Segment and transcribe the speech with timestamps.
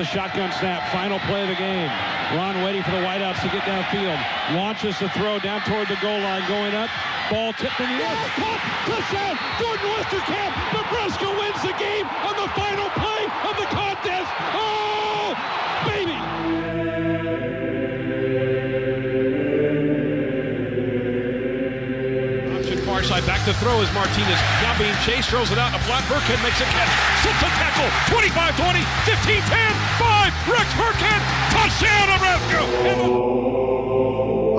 [0.00, 0.90] A shotgun snap.
[0.92, 1.90] Final play of the game.
[2.32, 4.16] Ron waiting for the wideouts to get downfield.
[4.56, 6.40] Launches the throw down toward the goal line.
[6.48, 6.88] Going up.
[7.30, 8.16] Ball tipped in the air.
[8.88, 9.36] Touchdown.
[9.60, 10.56] Jordan Westerkamp.
[10.72, 14.30] Nebraska wins the game on the final play of the contest.
[14.56, 15.36] Oh,
[15.84, 16.99] baby.
[23.40, 25.74] Back to throw as Martinez now being chased, throws it out.
[25.74, 26.92] A flat Burkhead makes a catch,
[27.24, 30.32] sits a tackle, 25 20, 15 10, 5.
[30.52, 32.60] Rex Burkhead, touchdown, Nebraska!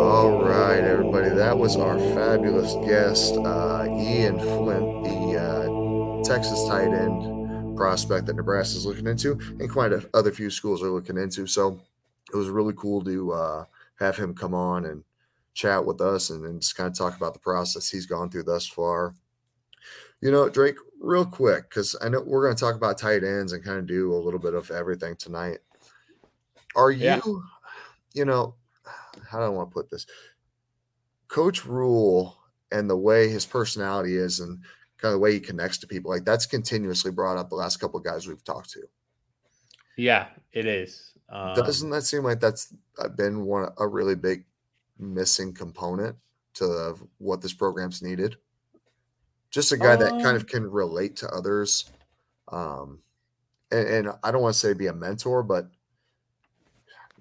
[0.02, 1.30] All right, everybody.
[1.30, 8.36] That was our fabulous guest, uh, Ian Flynt, the uh, Texas tight end prospect that
[8.36, 11.46] Nebraska is looking into, and quite a other few schools are looking into.
[11.46, 11.80] So
[12.34, 13.66] it was really cool to uh,
[14.00, 15.04] have him come on and
[15.54, 18.44] chat with us and, and just kind of talk about the process he's gone through
[18.44, 19.14] thus far.
[20.22, 23.54] You know, Drake, real quick, because I know we're going to talk about tight ends
[23.54, 25.60] and kind of do a little bit of everything tonight.
[26.76, 27.22] Are you, Yeah.
[28.14, 28.56] you know,
[29.28, 30.06] how do I want to put this?
[31.28, 32.38] Coach Rhule
[32.72, 34.60] and the way his personality is and
[34.98, 37.78] kind of the way he connects to people, like that's continuously brought up the last
[37.78, 38.82] couple of guys we've talked to.
[39.98, 41.14] Yeah, it is.
[41.30, 42.74] Um, Doesn't that seem like that's
[43.16, 44.46] been one a really big
[45.02, 46.16] missing component
[46.54, 48.38] to what this program's needed?
[49.50, 51.90] Just a guy that kind Um, of can relate to others,
[52.50, 53.00] um,
[53.72, 55.70] and, and I don't want to say be a mentor, but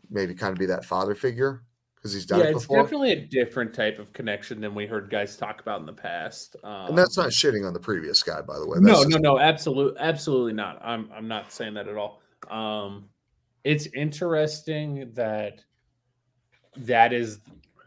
[0.08, 1.62] maybe kind of be that father figure
[1.96, 5.10] because he's done yeah, it it's definitely a different type of connection than we heard
[5.10, 6.56] guys talk about in the past.
[6.64, 8.78] Um, and that's not shitting on the previous guy, by the way.
[8.80, 10.80] no, That's no, just- no, absolutely, absolutely not.
[10.84, 12.22] I'm, I'm not saying that at all.
[12.48, 13.08] Um,
[13.64, 15.60] it's interesting that
[16.78, 17.40] that is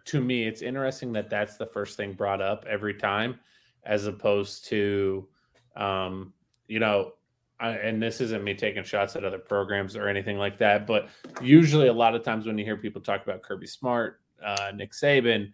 [0.05, 0.45] to me.
[0.45, 3.39] It's interesting that that's the first thing brought up every time,
[3.83, 5.27] as opposed to,
[5.75, 6.33] um,
[6.67, 7.13] you know,
[7.59, 11.07] I, and this isn't me taking shots at other programs or anything like that, but
[11.41, 14.91] usually a lot of times when you hear people talk about Kirby Smart, uh, Nick
[14.91, 15.53] Saban,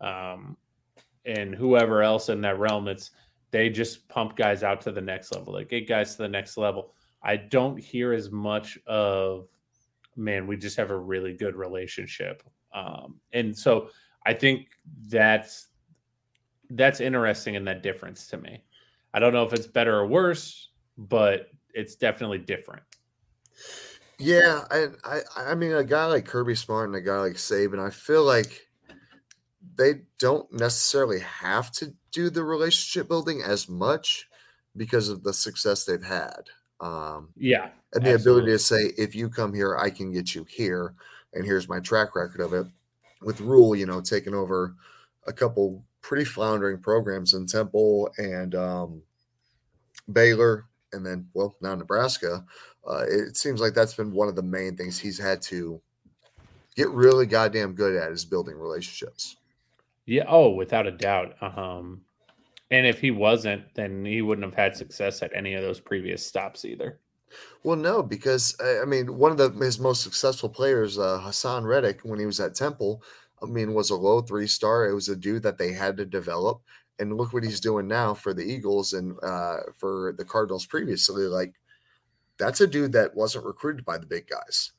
[0.00, 0.56] um,
[1.24, 3.10] and whoever else in that realm, it's
[3.52, 6.56] they just pump guys out to the next level, like get guys to the next
[6.56, 6.92] level.
[7.22, 9.48] I don't hear as much of,
[10.14, 12.42] man, we just have a really good relationship,
[12.76, 13.88] um, and so
[14.26, 14.68] I think
[15.08, 15.68] that's
[16.70, 18.62] that's interesting in that difference to me.
[19.14, 22.82] I don't know if it's better or worse, but it's definitely different.
[24.18, 27.84] Yeah, and I I mean a guy like Kirby Smart and a guy like Saban,
[27.84, 28.68] I feel like
[29.76, 34.28] they don't necessarily have to do the relationship building as much
[34.76, 36.42] because of the success they've had.
[36.80, 40.44] Um, Yeah, and the ability to say, if you come here, I can get you
[40.44, 40.94] here,
[41.32, 42.66] and here's my track record of it.
[43.22, 44.74] With Rhule, you know, taking over
[45.26, 49.02] a couple pretty floundering programs in Temple and um,
[50.12, 52.44] Baylor, and then well now Nebraska.
[52.88, 55.80] Uh, it seems like that's been one of the main things he's had to
[56.76, 59.36] get really goddamn good at is building relationships.
[60.04, 60.24] Yeah.
[60.28, 61.34] Oh, without a doubt.
[61.40, 62.02] Um,
[62.70, 66.24] and if he wasn't, then he wouldn't have had success at any of those previous
[66.24, 67.00] stops either.
[67.62, 71.64] Well, no, because I I mean, one of the his most successful players, uh, Haason
[71.66, 73.02] Reddick, when he was at Temple,
[73.42, 74.88] I mean, was a low three star.
[74.88, 76.62] It was a dude that they had to develop,
[76.98, 81.24] and look what he's doing now for the Eagles and uh, for the Cardinals previously.
[81.24, 81.54] Like,
[82.38, 84.72] that's a dude that wasn't recruited by the big guys,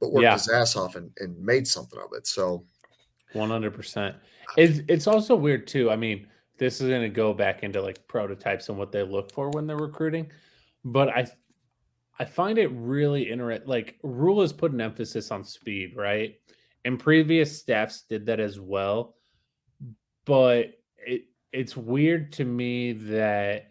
[0.00, 0.34] but worked Yeah.
[0.34, 2.26] his ass off and, and made something of it.
[2.26, 2.64] So,
[3.32, 4.16] One hundred percent.
[4.56, 5.90] It's it's also weird too.
[5.90, 6.26] I mean,
[6.58, 9.66] this is going to go back into like prototypes and what they look for when
[9.66, 10.30] they're recruiting,
[10.84, 11.26] but I
[12.18, 13.68] I find it really interesting.
[13.68, 16.34] Like Rhule has put an emphasis on speed, right?
[16.84, 19.16] And previous staffs did that as well,
[20.24, 23.70] but it it's weird to me that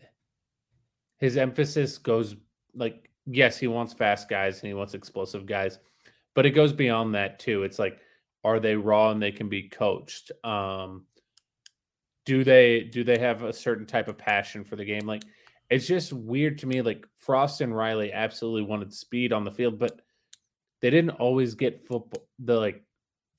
[1.17, 2.35] his emphasis goes
[2.73, 5.79] like yes, he wants fast guys and he wants explosive guys,
[6.33, 7.63] but it goes beyond that too.
[7.63, 7.99] It's like
[8.43, 10.31] are they raw and they can be coached?
[10.43, 11.05] Um
[12.25, 15.05] do they do they have a certain type of passion for the game?
[15.05, 15.23] Like
[15.69, 16.81] it's just weird to me.
[16.81, 20.01] Like Frost and Riley absolutely wanted speed on the field, but
[20.81, 22.83] they didn't always get football the like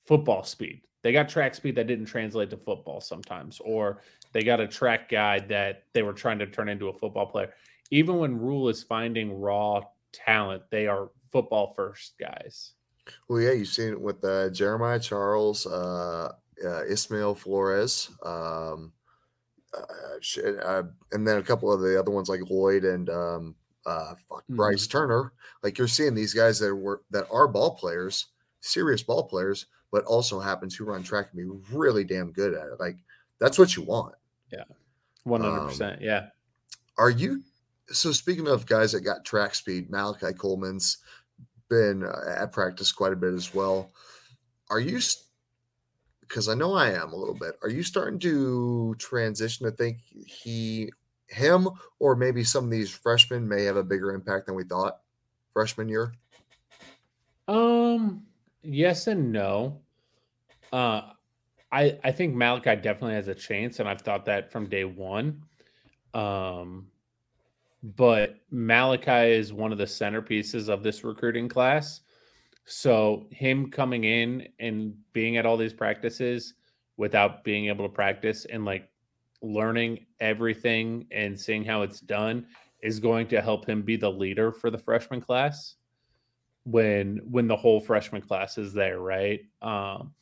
[0.05, 0.81] football speed.
[1.01, 4.01] They got track speed that didn't translate to football sometimes, or
[4.33, 7.53] they got a track guy that they were trying to turn into a football player.
[7.89, 9.81] Even when Rhule is finding raw
[10.11, 12.73] talent, they are football first guys.
[13.27, 16.33] well, yeah, you've seen it with uh, Jeremiah Charles, uh,
[16.63, 18.91] uh, Ismail Flores, um,
[19.77, 23.55] uh, uh, and then a couple of the other ones like Lloyd and um,
[23.85, 25.33] uh, fuck, Bryce Turner.
[25.63, 28.27] Like you're seeing these guys that were that are ball players,
[28.61, 32.67] serious ball players, but also happen to run track and be really damn good at
[32.67, 32.79] it.
[32.79, 32.97] Like
[33.39, 34.15] that's what you want.
[34.51, 34.63] Yeah,
[35.23, 36.01] One hundred percent.
[36.01, 36.27] Yeah.
[36.97, 37.43] Are you
[37.87, 40.97] so speaking of guys that got track speed, Malachi Coleman's
[41.69, 43.91] been uh, at practice quite a bit as well.
[44.69, 44.99] Are you
[46.29, 47.55] because I know I am a little bit.
[47.63, 50.91] Are you starting to transition to think he
[51.27, 51.67] him
[51.99, 54.99] or maybe some of these freshmen may have a bigger impact than we thought
[55.53, 56.13] freshman year?
[57.47, 58.23] Um
[58.61, 59.81] yes and no.
[60.71, 61.01] Uh
[61.71, 65.43] I I think Malachi definitely has a chance, and I've thought that from day one.
[66.13, 66.87] Um,
[67.83, 72.01] but Malachi is one of the centerpieces of this recruiting class.
[72.69, 76.53] So him coming in and being at all these practices
[76.97, 78.87] without being able to practice and like
[79.41, 82.45] learning everything and seeing how it's done
[82.83, 85.77] is going to help him be the leader for the freshman class
[86.65, 89.41] when when the whole freshman class is there, right?
[89.63, 90.13] Um,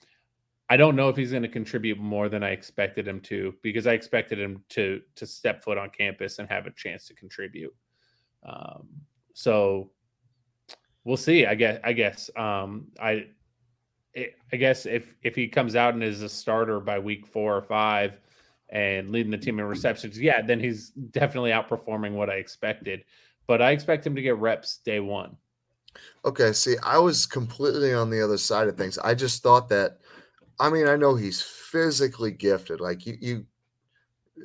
[0.69, 3.87] I don't know if he's going to contribute more than I expected him to because
[3.87, 7.75] I expected him to to step foot on campus and have a chance to contribute.
[8.45, 8.87] Um,
[9.33, 9.91] so
[11.07, 11.45] we'll see.
[11.45, 11.79] I guess.
[11.83, 12.29] I guess.
[12.35, 13.27] Um, I.
[14.51, 17.61] I guess if if he comes out and is a starter by week four or
[17.61, 18.19] five,
[18.69, 23.03] and leading the team in receptions, yeah, then he's definitely outperforming what I expected.
[23.45, 25.37] But I expect him to get reps day one.
[26.25, 26.51] Okay.
[26.51, 28.97] See, I was completely on the other side of things.
[28.97, 29.99] I just thought that
[30.59, 32.79] I mean, I know he's physically gifted.
[32.79, 33.45] Like you, you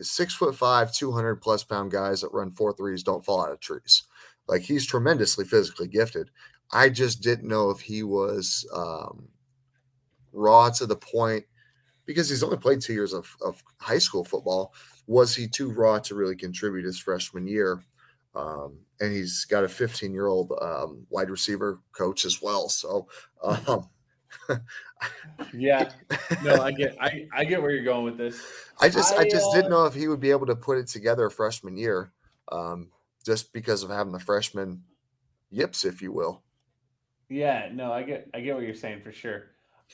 [0.00, 3.60] six foot five, 200 plus pound guys that run four threes don't fall out of
[3.60, 4.04] trees.
[4.46, 6.30] Like he's tremendously physically gifted.
[6.72, 9.28] I just didn't know if he was um,
[10.32, 11.44] raw to the point
[12.06, 14.72] because he's only played two years of, of high school football.
[15.06, 17.82] Was he too raw to really contribute his freshman year?
[18.34, 22.68] Um, and he's got a 15 year old um, wide receiver coach as well.
[22.68, 23.06] So,
[23.42, 23.90] um,
[25.52, 25.90] yeah,
[26.42, 28.40] no, I get, I, I get where you're going with this.
[28.80, 30.78] I just, I, I just uh, didn't know if he would be able to put
[30.78, 32.10] it together a freshman year,
[32.50, 32.90] um,
[33.24, 34.84] just because of having the freshman
[35.50, 36.42] yips, if you will.
[37.32, 39.44] Yeah, no, I get, I get what you're saying for sure.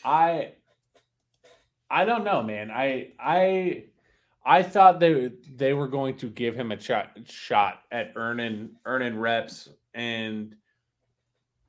[0.04, 0.52] I,
[1.88, 2.70] I don't know, man.
[2.70, 3.84] I, I,
[4.44, 9.18] I thought they they were going to give him a shot shot at earning earning
[9.18, 10.56] reps and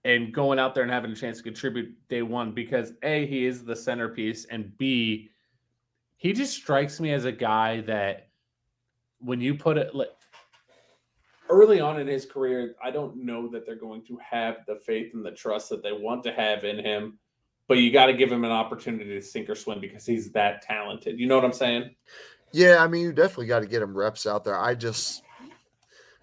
[0.05, 3.45] and going out there and having a chance to contribute day one because A, he
[3.45, 5.29] is the centerpiece, and B,
[6.15, 8.29] he just strikes me as a guy that
[9.19, 9.93] when you put it
[11.49, 15.13] early on in his career, I don't know that they're going to have the faith
[15.13, 17.19] and the trust that they want to have in him,
[17.67, 20.61] but you got to give him an opportunity to sink or swim because he's that
[20.61, 21.19] talented.
[21.19, 21.95] You know what I'm saying?
[22.51, 24.59] Yeah, I mean, you definitely got to get him reps out there.
[24.59, 25.23] I just,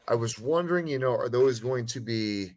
[0.09, 2.53] I was wondering, you know, are those going to be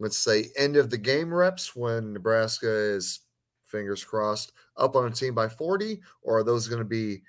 [0.00, 3.20] let's say end of the game reps when Nebraska is
[3.66, 7.22] fingers crossed up on a team by 40 or are those going to be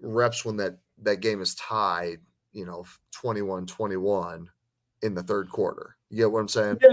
[0.00, 2.20] reps when that that game is tied
[2.56, 2.84] you know
[3.22, 4.46] 21-21
[5.02, 5.96] in the third quarter.
[6.08, 6.78] You get what i'm saying?
[6.80, 6.88] Yeah.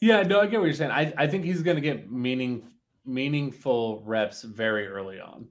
[0.00, 0.90] Yeah no i get what you're saying.
[0.90, 2.66] I, I think he's going to get meaning
[3.04, 5.48] meaningful reps very early on.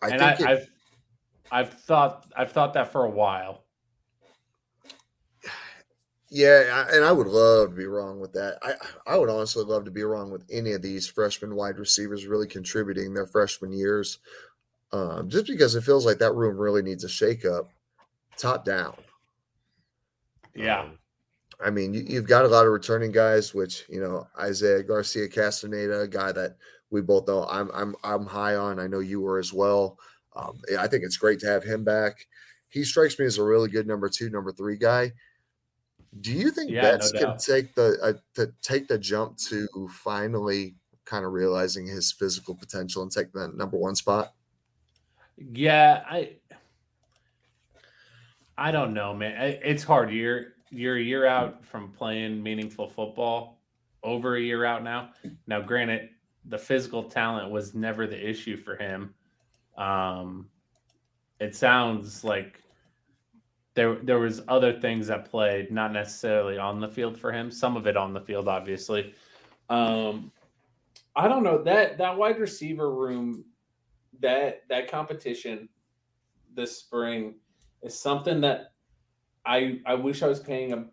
[0.00, 0.70] I and I, i've
[1.50, 3.64] i've thought i've thought that for a while.
[6.32, 8.58] Yeah, and I would love to be wrong with that.
[8.62, 12.26] I I would honestly love to be wrong with any of these freshman wide receivers
[12.26, 14.20] really contributing their freshman years,
[14.92, 17.66] um, just because it feels like that room really needs a shakeup,
[18.40, 18.94] top down.
[20.54, 20.98] Yeah, um,
[21.64, 25.28] I mean you, have got a lot of returning guys, which you know Isaiah Garcia
[25.28, 26.56] Castaneda, a guy that
[26.90, 28.78] we both know I'm I'm I'm high on.
[28.78, 29.98] I know you were as well.
[30.34, 32.26] Um, I think it's great to have him back.
[32.68, 35.12] He strikes me as a really good number two, number three guy
[36.20, 39.68] do you think yeah, Betts no can take the uh, to take the jump to
[39.88, 44.34] finally kind of realizing his physical potential and take that number one spot?
[45.36, 46.36] Yeah, I
[48.60, 49.58] I don't know, man.
[49.64, 50.12] It's hard.
[50.12, 53.58] You're you're a year out from playing meaningful football,
[54.02, 55.10] over a year out now.
[55.46, 56.10] Now, granted,
[56.44, 59.14] the physical talent was never the issue for him.
[59.78, 60.50] Um,
[61.40, 62.62] it sounds like
[63.72, 67.50] there there was other things that played, not necessarily on the field for him.
[67.50, 69.14] Some of it on the field, obviously.
[69.70, 70.30] Um,
[71.16, 73.42] I don't know that that wide receiver room,
[74.20, 75.70] that that competition
[76.54, 77.36] this spring
[77.82, 78.72] is something that
[79.44, 80.86] I I wish I was paying a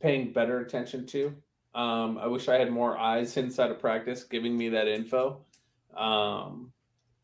[0.00, 1.34] paying better attention to.
[1.74, 5.44] Um, I wish I had more eyes inside of practice giving me that info.
[5.96, 6.72] Um,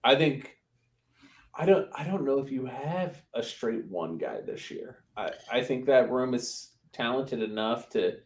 [0.05, 0.59] I think
[1.55, 5.05] I don't I don't know if you have a straight one guy this year.
[5.17, 8.17] I, I think that room is talented enough to,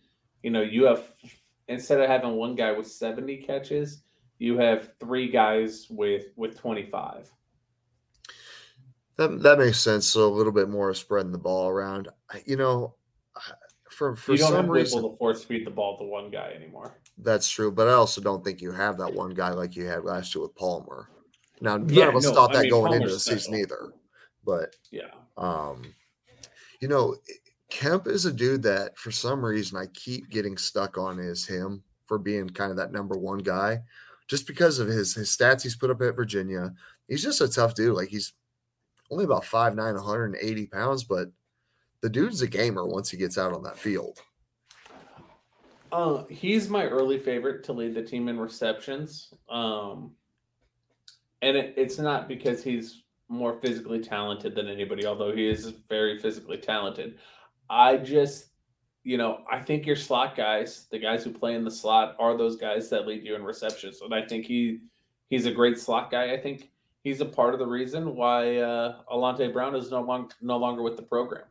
[0.43, 1.05] you know, you have
[1.69, 4.03] instead of having one guy with 70 catches,
[4.39, 7.33] you have three guys with with 25.
[9.17, 10.07] That that makes sense.
[10.07, 12.09] So a little bit more spreading the ball around.
[12.47, 12.95] You know,
[13.91, 16.53] for for you don't some have reason to force feed the ball to one guy
[16.55, 17.01] anymore.
[17.19, 20.05] that's true, but I also don't think you have that one guy like you had
[20.05, 21.11] last year with Palmer.
[21.61, 23.55] Now none Yeah, of us no, thought I that mean, going into the Palmer's season
[23.55, 23.93] either.
[24.45, 25.11] But Yeah.
[25.37, 25.95] um,
[26.81, 27.17] you know,
[27.71, 31.83] Kemp is a dude that for some reason I keep getting stuck on is him
[32.07, 33.83] for being kind of that number one guy,
[34.29, 36.75] just because of his his stats he's put up at Virginia.
[37.09, 37.95] He's just a tough dude.
[37.97, 38.33] Like he's
[39.13, 41.29] only about 5'9", 180 pounds, but
[42.01, 44.19] the dude's a gamer once he gets out on that field.
[45.93, 49.33] Uh, he's my early favorite to lead the team in receptions.
[49.51, 50.13] Um,
[51.43, 56.19] and it, it's not because he's more physically talented than anybody, although he is very
[56.19, 57.19] physically talented.
[57.69, 58.47] I just,
[59.05, 62.37] you know, I think your slot guys, the guys who play in the slot, are
[62.39, 64.01] those guys that lead you in receptions.
[64.01, 64.81] And I think he
[65.29, 66.33] he's a great slot guy.
[66.33, 66.72] I think
[67.03, 70.83] he's a part of the reason why uh, Alante Brown is no long, no longer
[70.83, 71.47] with the program.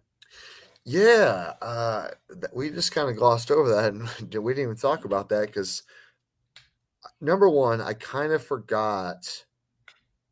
[0.83, 2.09] Yeah, uh,
[2.53, 4.03] we just kind of glossed over that, and
[4.43, 5.83] we didn't even talk about that because
[7.19, 9.45] number one, I kind of forgot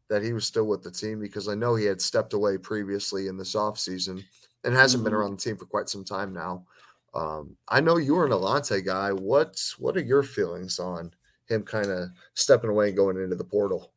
[0.10, 3.28] that he was still with the team because I know he had stepped away previously
[3.28, 4.24] in this offseason
[4.64, 5.18] and hasn't been Mhm.
[5.18, 6.66] around the team for quite some time now.
[7.14, 9.12] Um, I know you were an Alante guy.
[9.14, 11.14] What what are your feelings on
[11.48, 13.94] him kind of stepping away and going into the portal?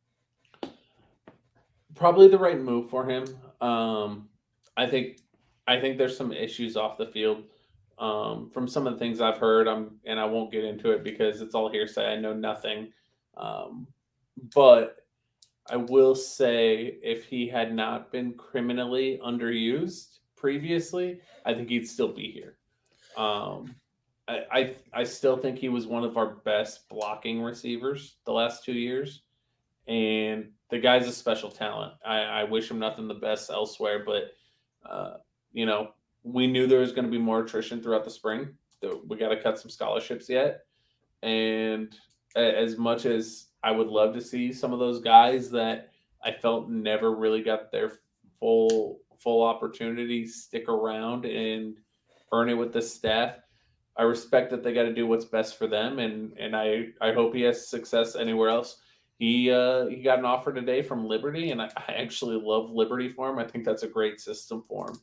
[1.95, 3.25] Probably the right move for him.
[3.61, 4.29] Um,
[4.77, 5.19] I think
[5.67, 7.43] I think there's some issues off the field
[7.99, 9.67] um, from some of the things I've heard.
[9.67, 12.13] I'm and I won't get into it because it's all hearsay.
[12.13, 12.91] I know nothing.
[13.37, 13.87] Um,
[14.53, 14.97] but
[15.69, 22.11] I will say, if he had not been criminally underused previously, I think he'd still
[22.11, 22.57] be here.
[23.15, 23.75] Um,
[24.27, 28.65] I, I I still think he was one of our best blocking receivers the last
[28.65, 29.21] two years
[29.87, 31.93] and the guy's a special talent.
[32.05, 34.31] I, I wish him nothing the best elsewhere, but
[34.89, 35.17] uh,
[35.51, 35.89] you know,
[36.23, 38.49] we knew there was going to be more attrition throughout the spring.
[38.81, 40.61] That we got to cut some scholarships yet,
[41.21, 41.95] and
[42.35, 45.91] as much as I would love to see some of those guys that
[46.23, 47.93] I felt never really got their
[48.39, 51.77] full full opportunity stick around and
[52.33, 53.37] earn it with the staff.
[53.95, 57.13] I respect that they got to do what's best for them, and and I I
[57.13, 58.77] hope he has success anywhere else
[59.23, 63.07] he uh, he got an offer today from Liberty, and I, I actually love Liberty
[63.07, 63.39] for him.
[63.39, 64.97] I think that's a great system for him.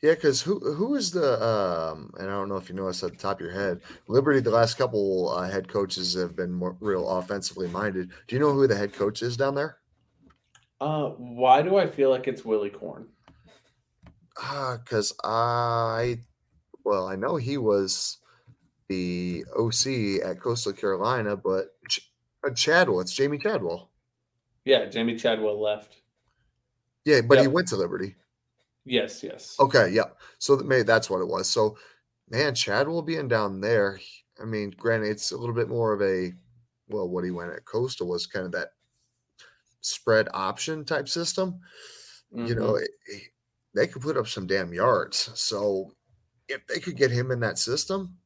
[0.00, 3.02] Yeah, because who who is the um, and I don't know if you know this
[3.02, 3.80] at the top of your head.
[4.06, 8.12] Liberty, the last couple uh, head coaches have been more, real offensively minded.
[8.28, 9.78] Do you know who the head coach is down there?
[10.80, 13.08] Uh, why do I feel like it's Willy Korn?
[14.36, 16.18] Because I,
[16.84, 18.18] well, I know he was
[18.88, 21.74] the OC at Coastal Carolina, but
[22.46, 23.90] uh, Chadwell, it's Jamey Chadwell.
[24.64, 25.96] Yeah, Jamey Chadwell left.
[27.04, 28.16] Yeah, but he went to Liberty.
[28.84, 29.56] Yes, yes.
[29.60, 30.10] Okay, yeah.
[30.38, 31.48] So that maybe that's what it was.
[31.48, 31.76] So,
[32.28, 34.00] man, Chadwell being down there.
[34.40, 36.32] I mean, granted, it's a little bit more of a
[36.88, 38.68] well, what he went at Coastal was kind of that
[39.80, 41.60] spread option type system.
[42.32, 42.82] You know, Mhm.
[42.82, 43.32] it- it-
[43.74, 45.30] they could put up some damn yards.
[45.38, 45.96] So,
[46.48, 48.18] if they could get him in that system,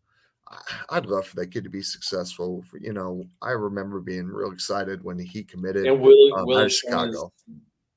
[0.90, 2.62] I'd love for that kid to be successful.
[2.62, 6.66] For, you know, I remember being real excited when he committed and Willie, um, Willie
[6.66, 7.25] of Corn is,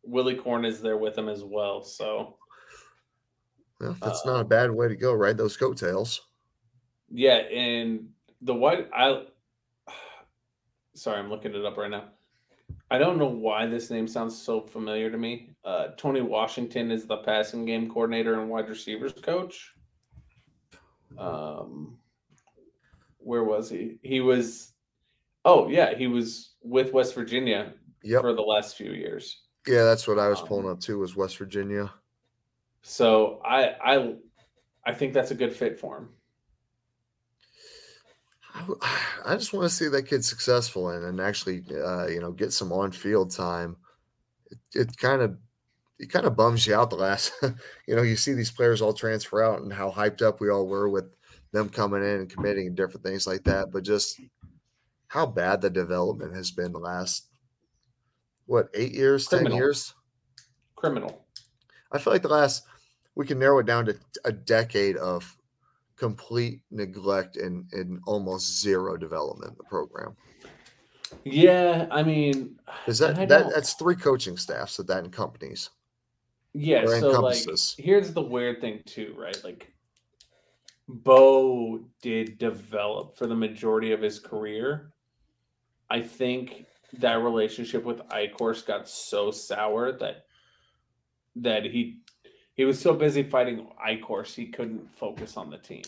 [0.03, 1.81] Willy Korn is there with him as well.
[1.81, 2.35] So
[3.79, 5.13] Well, that's not a bad way to go.
[5.13, 6.21] Ride those coattails.
[7.09, 8.09] yeah, and
[8.41, 9.25] the white I.
[10.95, 12.05] Sorry, I'm looking it up right now.
[12.91, 15.49] I don't know why this name sounds so familiar to me.
[15.65, 19.73] Uh, Tony Washington is the passing game coordinator and wide receivers coach.
[21.17, 21.97] Um,
[23.23, 23.99] where was he?
[24.03, 24.73] He was,
[25.45, 28.21] oh yeah, he was with West Virginia Yep.
[28.21, 29.41] for the last few years.
[29.65, 30.99] Yeah, that's what I was pulling Um, up too.
[30.99, 31.93] Was West Virginia?
[32.81, 34.15] So I I
[34.85, 36.09] I think that's a good fit for him.
[39.25, 42.53] I just want to see that kid successful and, and actually, uh, you know, get
[42.53, 43.77] some on field time.
[44.51, 45.37] It, it kind of,
[45.99, 47.31] it kind of bums you out the last,
[47.87, 50.67] you know, you see these players all transfer out and how hyped up we all
[50.67, 51.05] were with
[51.53, 53.71] them coming in and committing and different things like that.
[53.71, 54.19] But just
[55.07, 57.27] how bad the development has been the last,
[58.45, 59.93] what, eight years, 10 years?
[60.75, 61.25] Criminal.
[61.91, 62.63] I feel like the last
[63.15, 63.95] we can narrow it down to
[64.25, 65.37] a decade of
[65.95, 70.15] complete neglect and, and almost zero development in the program.
[71.23, 72.57] Yeah, I mean,
[72.87, 75.69] Is that that that's three coaching staffs that that encompanies.
[76.53, 77.37] Yeah, so like
[77.77, 79.39] here's the weird thing too, right?
[79.43, 79.72] Like
[80.87, 84.91] Bo did develop for the majority of his career.
[85.89, 86.65] I think
[86.99, 90.25] that relationship with Eichorst got so sour that
[91.35, 91.99] that he
[92.53, 95.83] he was so busy fighting Eichorst he couldn't focus on the team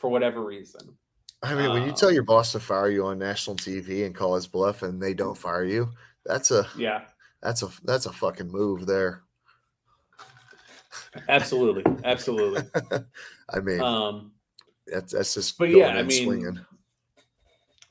[0.00, 0.96] for whatever reason.
[1.42, 4.34] I mean, when you tell your boss to fire you on national TV and call
[4.34, 5.90] his bluff, and they don't fire you,
[6.24, 7.04] that's a Yeah,
[7.42, 9.22] that's a that's a fucking move there.
[11.28, 12.62] Absolutely, absolutely.
[13.50, 14.32] I mean, Um,
[14.86, 15.58] that's that's just.
[15.58, 16.60] but yeah, I mean, swinging.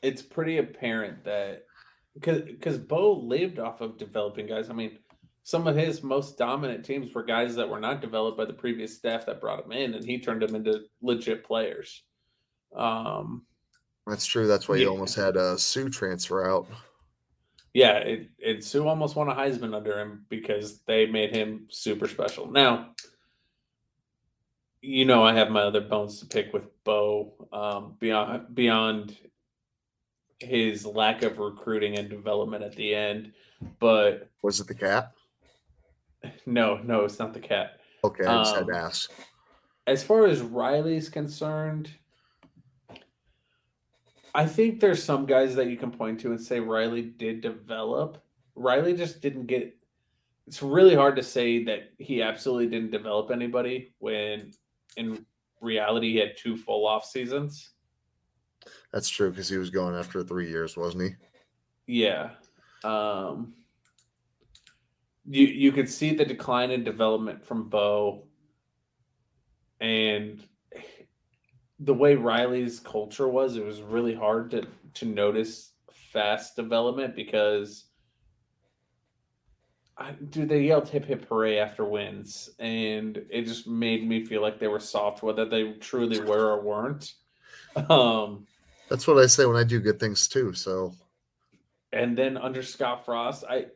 [0.01, 1.65] it's pretty apparent that
[2.13, 4.69] because because Bo lived off of developing guys.
[4.69, 4.97] I mean,
[5.43, 8.95] some of his most dominant teams were guys that were not developed by the previous
[8.95, 12.03] staff that brought him in, and he turned them into legit players.
[12.75, 13.45] Um,
[14.05, 14.47] that's true.
[14.47, 16.67] That's why you almost had a Suh transfer out.
[17.73, 22.07] Yeah, it, it Suh almost won a Heisman under him because they made him super
[22.07, 22.49] special.
[22.51, 22.95] Now,
[24.81, 29.17] you know, I have my other bones to pick with Bo um, beyond beyond
[30.39, 33.33] his lack of recruiting and development at the end,
[33.79, 35.11] but Was it the cat?
[36.45, 37.79] no, no, it's not the cat.
[38.03, 39.11] Okay, I just had to Um, ask.
[39.85, 41.89] As far as Riley's concerned,
[44.35, 48.23] I think there's some guys that you can point to and say Riley did develop.
[48.55, 49.75] Riley just didn't get.
[50.47, 54.51] It's really hard to say that he absolutely didn't develop anybody when,
[54.97, 55.25] in
[55.61, 57.71] reality, he had two full off seasons.
[58.91, 61.15] That's true because he was going after three years, wasn't he?
[62.01, 62.31] Yeah.
[62.83, 63.53] Um
[65.29, 68.23] you you could see the decline in development from Bo
[69.79, 70.43] and
[71.79, 75.71] the way Riley's culture was, it was really hard to to notice
[76.11, 77.85] fast development because
[79.97, 84.41] I, dude, they yelled hip hip hooray after wins, and it just made me feel
[84.41, 87.13] like they were soft, whether they truly were or weren't.
[87.89, 88.47] Um,
[88.89, 90.53] That's what I say when I do good things too.
[90.53, 90.93] So
[91.91, 93.67] and then under Scott Frost, I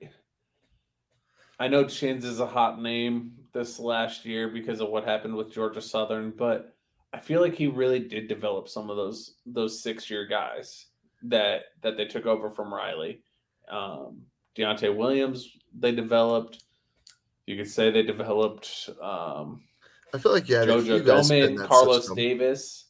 [1.59, 5.53] I know Chins is a hot name this last year because of what happened with
[5.53, 6.72] Georgia Southern, but
[7.13, 10.87] I feel like he really did develop some of those those six year guys
[11.23, 13.21] that that they took over from Riley.
[13.69, 14.23] Um,
[14.57, 16.63] Deontay Williams, they developed.
[17.45, 19.61] You could say they developed um,
[20.13, 22.85] I feel like yeah, Jojo guys fit in Domann, Carlos Davis.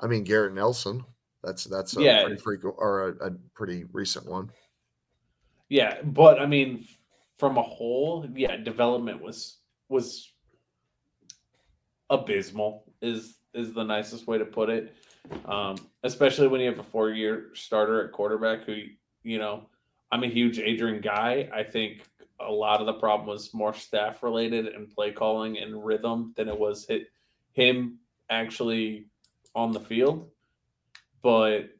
[0.00, 1.04] I mean Garrett Nelson.
[1.42, 2.24] That's that's a Yeah.
[2.24, 4.50] pretty frequent or a, a pretty recent one.
[5.68, 6.86] Yeah, but I mean,
[7.36, 10.32] from a whole, yeah, development was was
[12.10, 12.84] abysmal.
[13.00, 14.94] Is is the nicest way to put it.
[15.44, 18.82] Um, especially when you have a four year starter at quarterback who
[19.22, 19.68] you know,
[20.10, 21.48] I'm a huge Adrian guy.
[21.52, 22.08] I think
[22.40, 26.48] a lot of the problem was more staff related and play calling and rhythm than
[26.48, 27.08] it was hit
[27.52, 27.98] him
[28.30, 29.06] actually
[29.54, 30.30] on the field.
[31.22, 31.70] But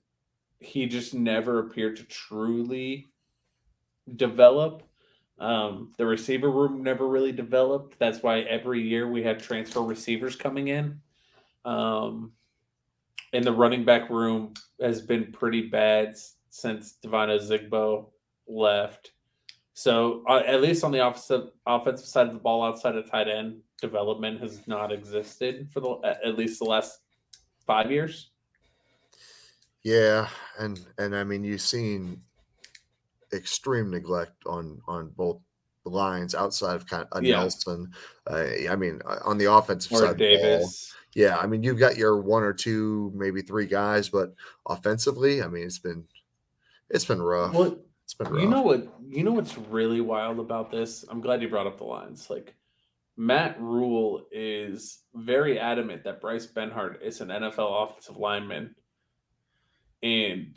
[0.60, 3.06] he just never appeared to truly
[4.16, 4.82] develop.
[5.38, 7.98] Um, the receiver room never really developed.
[7.98, 11.00] That's why every year we had transfer receivers coming in.
[11.64, 12.32] Um,
[13.32, 16.16] and the running back room has been pretty bad
[16.48, 18.06] since Devine Ozigbo
[18.46, 19.12] left.
[19.74, 23.28] So uh, at least on the offensive offensive side of the ball, outside of tight
[23.28, 27.00] end, development has not existed for the at least the last
[27.64, 28.30] five years.
[29.82, 32.20] Yeah, and and I mean you've seen
[33.32, 35.38] extreme neglect on on both
[35.84, 37.36] the lines outside of kind of Yeah.
[37.36, 37.92] Nelson.
[38.28, 40.94] Uh, I mean uh, on the offensive Or side, of the ball, Davis.
[41.18, 41.36] Yeah.
[41.36, 44.34] I mean you've got your one or two, maybe three guys, but
[44.68, 46.04] offensively, I mean it's been
[46.90, 47.52] it's been rough.
[47.52, 48.40] Well, it's been rough.
[48.40, 48.86] You know what?
[49.08, 51.04] You know what's really wild about this?
[51.08, 52.30] I'm glad you brought up the lines.
[52.30, 52.54] Like
[53.16, 58.76] Matt Rhule is very adamant that Bryce Benhart is an NFL offensive lineman,
[60.04, 60.56] and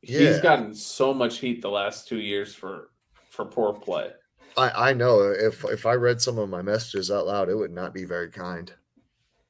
[0.00, 2.92] he's gotten so much heat the last two years for
[3.28, 4.10] for poor play.
[4.56, 7.72] I I know if if I read some of my messages out loud, it would
[7.72, 8.72] not be very kind.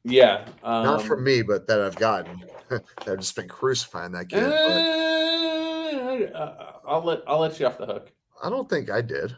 [0.04, 2.44] Yeah, um, Not from me, but that I've gotten.
[2.70, 4.42] I've just been crucifying that kid.
[4.42, 8.12] eh, uh, I'll let I'll let you off the hook.
[8.42, 9.34] I don't think I did.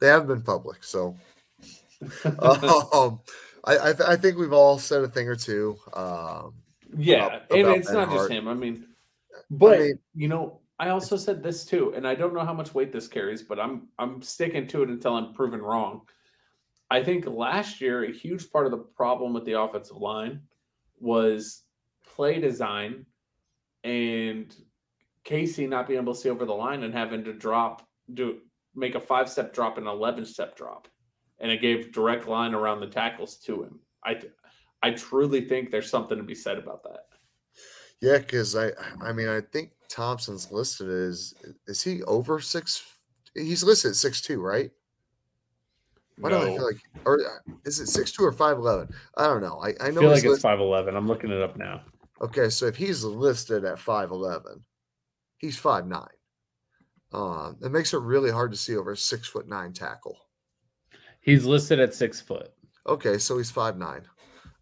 [0.00, 1.16] They have been public, so
[2.24, 3.20] um,
[3.64, 5.76] I, I, th- I think we've all said a thing or two.
[5.94, 6.54] Um,
[6.96, 8.46] Yeah, about- and about it's Ben not just him.
[8.48, 8.86] I mean,
[9.50, 12.74] but mean- you know, I also said this too, and I don't know how much
[12.74, 16.02] weight this carries, but I'm I'm sticking to it until I'm proven wrong.
[16.94, 20.42] I think last year a huge part of the problem with the offensive line
[21.00, 21.64] was
[22.06, 23.04] play design
[23.82, 24.54] and
[25.24, 28.42] Casey not being able to see over the line and having to drop do
[28.76, 30.86] make a five step drop and an eleven step drop,
[31.40, 33.80] and it gave direct line around the tackles to him.
[34.04, 34.20] I
[34.84, 37.06] I truly think there's something to be said about that.
[38.00, 41.34] Yeah, because I I mean I think Thompson's listed as
[41.66, 42.84] is he over six?
[43.34, 44.70] He's listed six two, right?
[46.18, 48.88] Why do I feel like or uh, is it six two or five eleven?
[49.16, 49.58] I don't know.
[49.60, 50.96] I, I I know feel he's like it's five eleven.
[50.96, 51.82] I'm looking it up now.
[52.20, 54.64] okay, so if he's listed at five eleven,
[55.38, 56.08] he's five nine.
[57.12, 60.18] Um, it makes it really hard to see over a six foot nine tackle.
[61.20, 62.52] He's listed at six foot.
[62.86, 64.02] Okay, so he's five nine.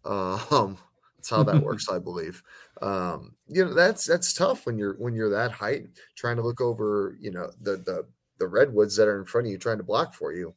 [0.05, 0.77] Um,
[1.17, 2.43] that's how that works, I believe.
[2.81, 6.61] Um, you know, that's that's tough when you're when you're that height, trying to look
[6.61, 8.07] over, you know, the the
[8.39, 10.53] the redwoods that are in front of you, trying to block for you.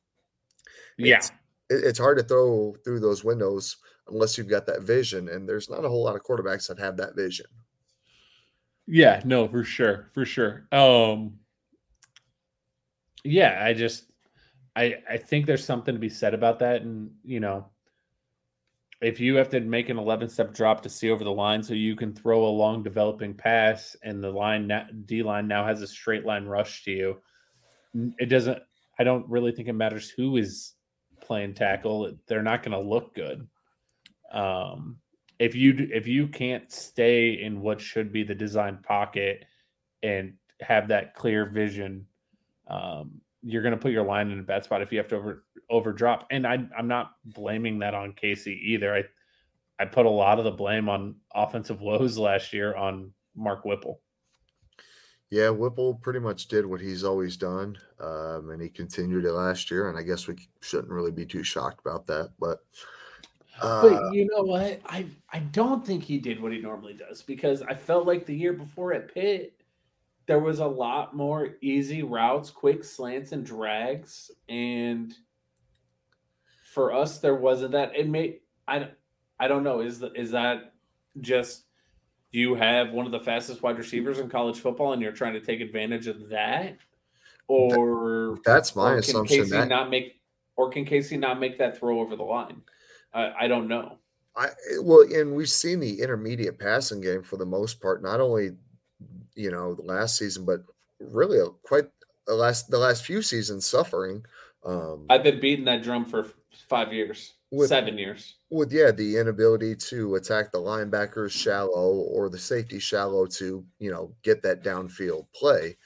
[0.97, 1.17] Yeah.
[1.17, 1.33] It's,
[1.69, 3.77] it's hard to throw through those windows
[4.09, 6.97] unless you've got that vision, and there's not a whole lot of quarterbacks that have
[6.97, 7.47] that vision.
[8.87, 10.67] Yeah, no, for sure, for sure.
[10.71, 11.39] Um
[13.25, 14.05] yeah, I just
[14.77, 17.67] I I think there's something to be said about that and, you know,
[19.03, 21.75] if you have to make an 11 step drop to see over the line so
[21.75, 24.71] you can throw a long developing pass and the line
[25.05, 27.21] D line now has a straight line rush to you,
[28.19, 28.59] it doesn't
[28.99, 30.76] I don't really think it matters who is
[31.27, 32.13] playing tackle.
[32.27, 33.47] They're not going to look good.
[34.33, 34.99] Um
[35.39, 39.45] if you if you can't stay in what should be the design pocket
[40.03, 42.07] and have that clear vision,
[42.69, 45.17] um, you're going to put your line in a bad spot if you have to
[45.17, 46.27] over over drop.
[46.31, 48.95] And I, I'm not blaming that on Casey either.
[48.95, 49.05] I
[49.79, 54.01] I put a lot of the blame on offensive woes last year on Mark Whipple.
[55.31, 59.71] Yeah, Whipple pretty much did what he's always done, um, and he continued it last
[59.71, 59.89] year.
[59.89, 62.31] And I guess we shouldn't really be too shocked about that.
[62.39, 62.65] But
[63.61, 64.81] uh, But you know what?
[64.87, 68.37] I I don't think he did what he normally does because I felt like the
[68.37, 69.61] year before at Pitt,
[70.27, 75.13] there was a lot more easy routes, quick slants, and drags, and
[76.73, 77.97] for us there wasn't that.
[77.97, 78.91] It may I
[79.41, 79.81] I don't know.
[79.81, 80.73] Is the, is that
[81.21, 81.65] just
[82.31, 85.41] you have one of the fastest wide receivers in college football and you're trying to
[85.41, 86.77] take advantage of that,
[87.49, 89.39] or that's my or assumption.
[89.39, 90.21] Casey That not make
[90.57, 92.63] or can Casey not make that throw over the line?
[93.13, 93.99] I, I don't know.
[94.37, 94.49] I
[94.81, 98.53] well, and we've seen the intermediate passing game for the most part, not only
[99.35, 100.63] you know the last season, but
[101.01, 101.85] really quite
[102.27, 104.25] the last the last few seasons suffering.
[104.65, 106.27] Um, I've been beating that drum for
[106.69, 108.36] five years, With- seven years.
[108.51, 113.91] With yeah, the inability to attack the linebackers shallow or the safety shallow to you
[113.91, 115.77] know get that downfield play.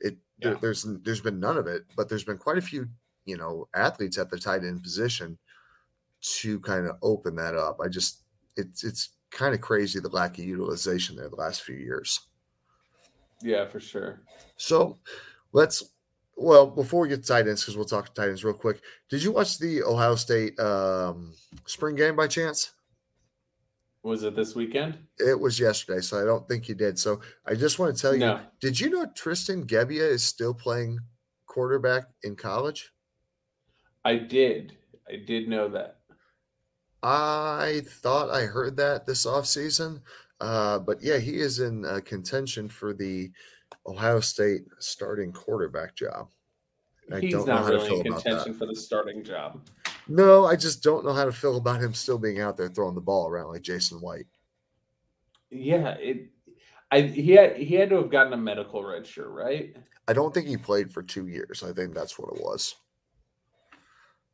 [0.00, 2.88] It there, there's there's been none of it, but there's been quite a few
[3.24, 5.38] you know athletes at the tight end position
[6.20, 7.78] to kind of open that up.
[7.82, 8.22] I just
[8.56, 12.20] it's it's kind of crazy the lack of utilization there the last few years.
[13.42, 14.20] Yeah, for sure.
[14.56, 14.98] So
[15.52, 15.82] let's
[16.40, 18.80] well before we get to tight ends because we'll talk tight ends real quick.
[19.08, 21.34] Did you watch the Ohio State um,
[21.66, 22.72] spring game by chance?
[24.02, 24.98] Was it this weekend?
[25.18, 26.98] It was yesterday, so I don't think you did.
[26.98, 28.40] So I just want to tell you, No.
[28.58, 30.98] did you know Tristan Gebbia is still playing
[31.46, 32.92] quarterback in college?
[34.04, 34.78] I did.
[35.06, 35.98] I did know that.
[37.02, 40.00] I thought I heard that this offseason.
[40.40, 43.30] Uh, but yeah, he is in uh, contention for the
[43.86, 46.28] Ohio State starting quarterback job.
[47.12, 48.30] I He's don't know not how to really feel in about that.
[48.30, 49.66] contention for the starting job.
[50.06, 52.94] No, I just don't know how to feel about him still being out there throwing
[52.94, 54.26] the ball around like Jason White.
[55.50, 56.30] Yeah, it.
[56.92, 59.76] I he had he had to have gotten a medical red shirt, right?
[60.08, 61.62] I don't think he played for two years.
[61.62, 62.74] I think that's what it was.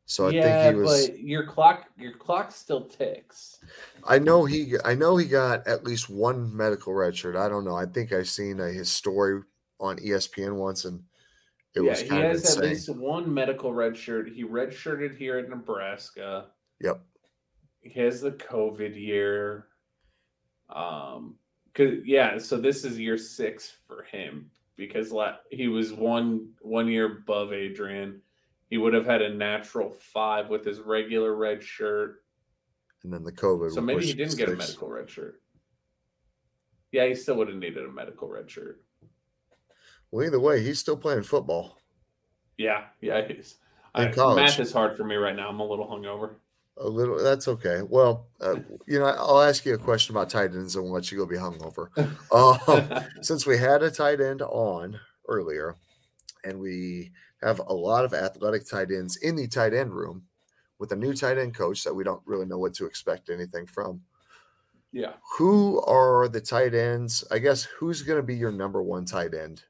[0.09, 1.09] So I yeah, think he was.
[1.09, 3.59] but your clock your clock still ticks.
[4.05, 4.75] I know he.
[4.85, 7.35] I know he got at least one medical red shirt.
[7.35, 7.75] I don't know.
[7.75, 9.41] I think I seen uh, his story
[9.81, 11.03] on ESPN once, and
[11.75, 12.63] it yeah, was he kind of has insane.
[12.63, 14.29] at least one medical red shirt.
[14.29, 16.45] He redshirted here at Nebraska.
[16.79, 17.01] Yep.
[17.81, 19.67] He has the COVID year.
[20.69, 21.35] Um,
[21.73, 26.87] cause yeah, so this is year six for him because la- he was one one
[26.87, 28.21] year above Adrian.
[28.69, 32.23] He would have had a natural five with his regular red shirt.
[33.03, 33.71] And then the COVID.
[33.71, 35.41] So maybe he didn't get a medical red shirt.
[36.91, 38.81] Yeah, he still would have needed a medical red shirt.
[40.11, 41.77] Well, either way, he's still playing football.
[42.57, 43.27] Yeah, yeah.
[43.27, 43.55] He's,
[43.93, 44.37] I, college.
[44.37, 45.49] math is hard for me right now.
[45.49, 46.35] I'm a little hungover.
[46.77, 47.21] A little.
[47.21, 47.81] That's okay.
[47.81, 48.55] Well, uh,
[48.87, 51.25] you know, I'll ask you a question about tight ends, and we'll let you go
[51.25, 51.89] be hungover.
[52.31, 55.75] Um, since we had a tight end on earlier,
[56.43, 60.23] and we have a lot of athletic tight ends in the tight end room
[60.79, 63.65] with a new tight end coach that we don't really know what to expect anything
[63.65, 64.01] from.
[64.91, 65.13] yeah.
[65.37, 67.23] Who are the tight ends?
[67.31, 69.63] I guess who's going to be your number one tight end?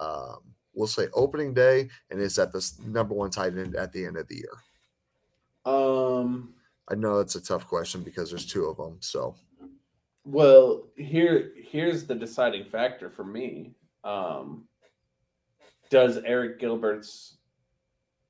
[0.00, 0.38] Um,
[0.74, 4.16] we'll say opening day, and is that the number one tight end at the end
[4.16, 5.74] of the year?
[5.74, 6.54] Um.
[6.90, 8.96] I know that's a tough question because there's two of them.
[9.00, 9.34] So
[10.24, 13.74] Well, here here's the deciding factor for me.
[14.04, 14.67] Um,
[15.90, 17.38] does Arik Gilbert's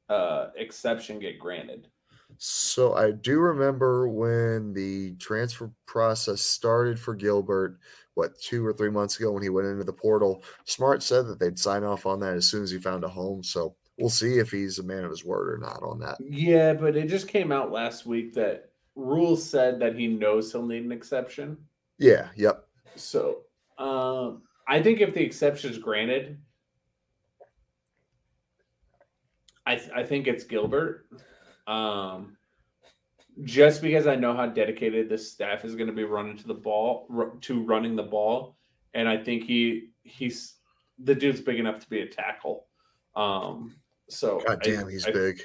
[0.08, 1.88] uh, exception get granted?
[2.36, 7.78] So I do remember when the transfer process started for Gilbert,
[8.14, 10.42] what two or three months ago when he went into the portal.
[10.64, 13.42] Smart said that they'd sign off on that as soon as he found a home.
[13.42, 16.18] So we'll see if he's a man of his word or not on that.
[16.20, 20.66] Yeah, but it just came out last week that rules said that he knows he'll
[20.66, 21.56] need an exception.
[21.98, 22.28] Yeah.
[22.36, 22.64] Yep.
[22.96, 23.42] So
[23.78, 26.38] um, I think if the exception is granted,
[29.68, 31.06] I, th- I think it's Gilbert.
[31.66, 32.36] Um,
[33.44, 36.54] just because I know how dedicated this staff is going to be running to the
[36.54, 38.56] ball, r- to running the ball,
[38.94, 40.54] and I think he he's
[41.04, 42.66] the dude's big enough to be a tackle.
[43.14, 43.76] Um,
[44.08, 45.42] so God I- damn, he's I- big.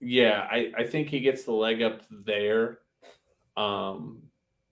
[0.00, 2.78] yeah, I, I think he gets the leg up there.
[3.56, 4.22] Um,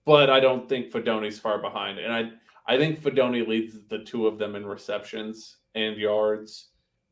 [0.05, 1.99] but I don't think Fidone's far behind.
[1.99, 2.31] And I
[2.65, 6.69] I think Fidone leads the two of them in receptions and yards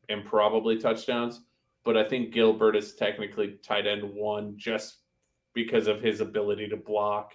[0.08, 1.42] and probably touchdowns.
[1.88, 4.98] But I think Gilbert is technically tight end one just
[5.54, 7.32] because of his ability to block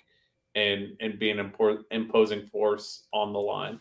[0.53, 3.79] and and be an impor- imposing force on the line.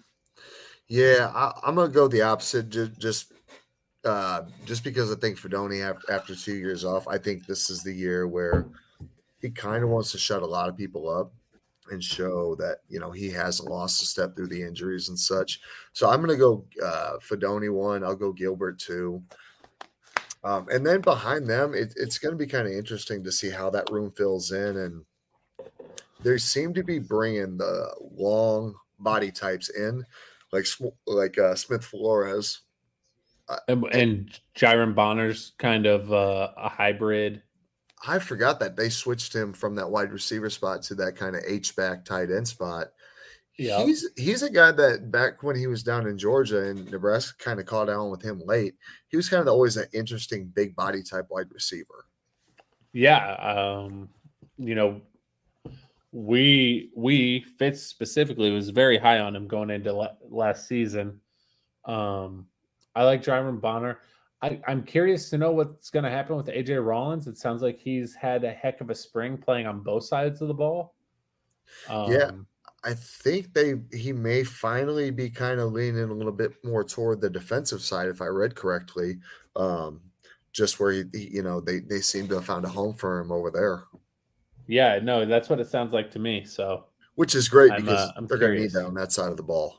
[0.89, 2.71] Yeah, I, I'm gonna go the opposite.
[2.71, 3.33] Just, just,
[4.07, 7.83] uh, just because I think Fidone after, after two years off, I think this is
[7.83, 8.65] the year where
[9.43, 11.35] he kind of wants to shut a lot of people up
[11.91, 15.61] and show that you know he hasn't lost a step through the injuries and such.
[15.93, 18.03] So I'm gonna go uh, Fidone one.
[18.03, 19.23] I'll go Gilbert two.
[20.45, 23.51] Um, and then behind them, it, it's going to be kind of interesting to see
[23.51, 24.77] how that room fills in.
[24.77, 25.05] And
[26.23, 30.05] they seem to be bringing the long body types in,
[30.53, 30.67] like
[31.07, 32.61] like uh, Smith Flores.
[33.69, 37.43] And, and Janiran Bonner's kind of uh, a hybrid.
[38.07, 41.43] I forgot that they switched him from that wide receiver spot to that kind of
[41.47, 42.89] H back tight end spot.
[43.59, 43.85] Yeah.
[43.85, 47.61] He's he's a guy that back when he was down in Georgia and Nebraska kind
[47.61, 48.75] of caught on with him late.
[49.09, 52.07] He was kind of always an interesting big body type wide receiver.
[52.93, 54.09] Yeah, um,
[54.57, 55.01] you know,
[56.13, 61.21] we we Fitz specifically was very high on him going into la- last season.
[61.85, 62.47] Um,
[62.95, 63.99] I like Janiran Bonner.
[64.43, 67.29] I, I'm curious to know what's going to happen with AJ Rollins.
[67.29, 70.49] It sounds like he's had a heck of a spring playing on both sides of
[70.49, 70.95] the ball.
[71.89, 72.31] Um, Yeah.
[72.85, 77.21] I think they he may finally be kind of leaning a little bit more toward
[77.21, 79.19] the defensive side, if I read correctly.
[79.55, 80.01] Um,
[80.53, 83.21] just where he, he- you know, they they seem to have found a home for
[83.21, 83.85] him over there,
[84.67, 86.45] yeah, no, that's what it sounds like to me.
[86.45, 89.13] So which is great I'm, because uh, I'm they're going to need that on that
[89.13, 89.79] side of the ball.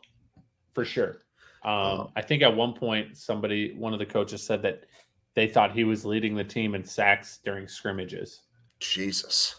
[0.74, 1.20] for sure.
[1.64, 4.86] Um, Uh, I think at one point somebody, one of the coaches said that
[5.34, 8.42] they thought he was leading the team in sacks during scrimmages.
[8.80, 9.56] Jesus.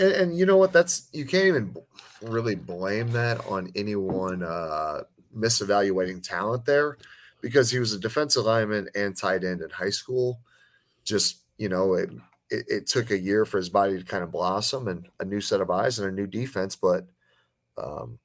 [0.00, 0.72] And, and you know what?
[0.72, 1.76] That's you can't even
[2.22, 5.02] really blame that on anyone uh,
[5.36, 6.98] misevaluating talent there
[7.40, 10.40] because he was a defensive lineman and tight end in high school.
[11.04, 12.10] Just you know, it,
[12.50, 15.40] it it took a year for his body to kind of blossom and a new
[15.40, 16.74] set of eyes and a new defense.
[16.74, 17.06] But
[17.78, 18.18] um,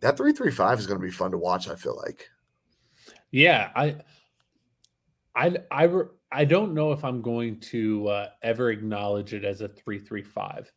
[0.00, 1.68] that three three five is going to be fun to watch.
[1.68, 2.30] I feel like.
[3.30, 3.96] Yeah, I,
[5.34, 5.88] I, I,
[6.32, 10.72] I don't know if I'm going to uh, ever acknowledge it as a three-three-five.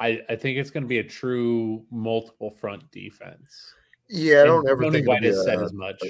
[0.00, 3.74] I, I think it's going to be a true multiple front defense.
[4.08, 6.02] Yeah, I don't ever Tony think White has said as much.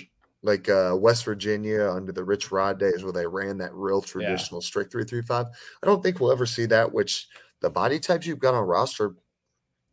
[0.43, 4.61] like uh, West Virginia under the Rich Rod days where they ran that real traditional
[4.63, 5.47] strict three three five.
[5.83, 6.93] I don't think we'll ever see that.
[6.93, 7.29] Which
[7.61, 9.17] the body types you've got on roster,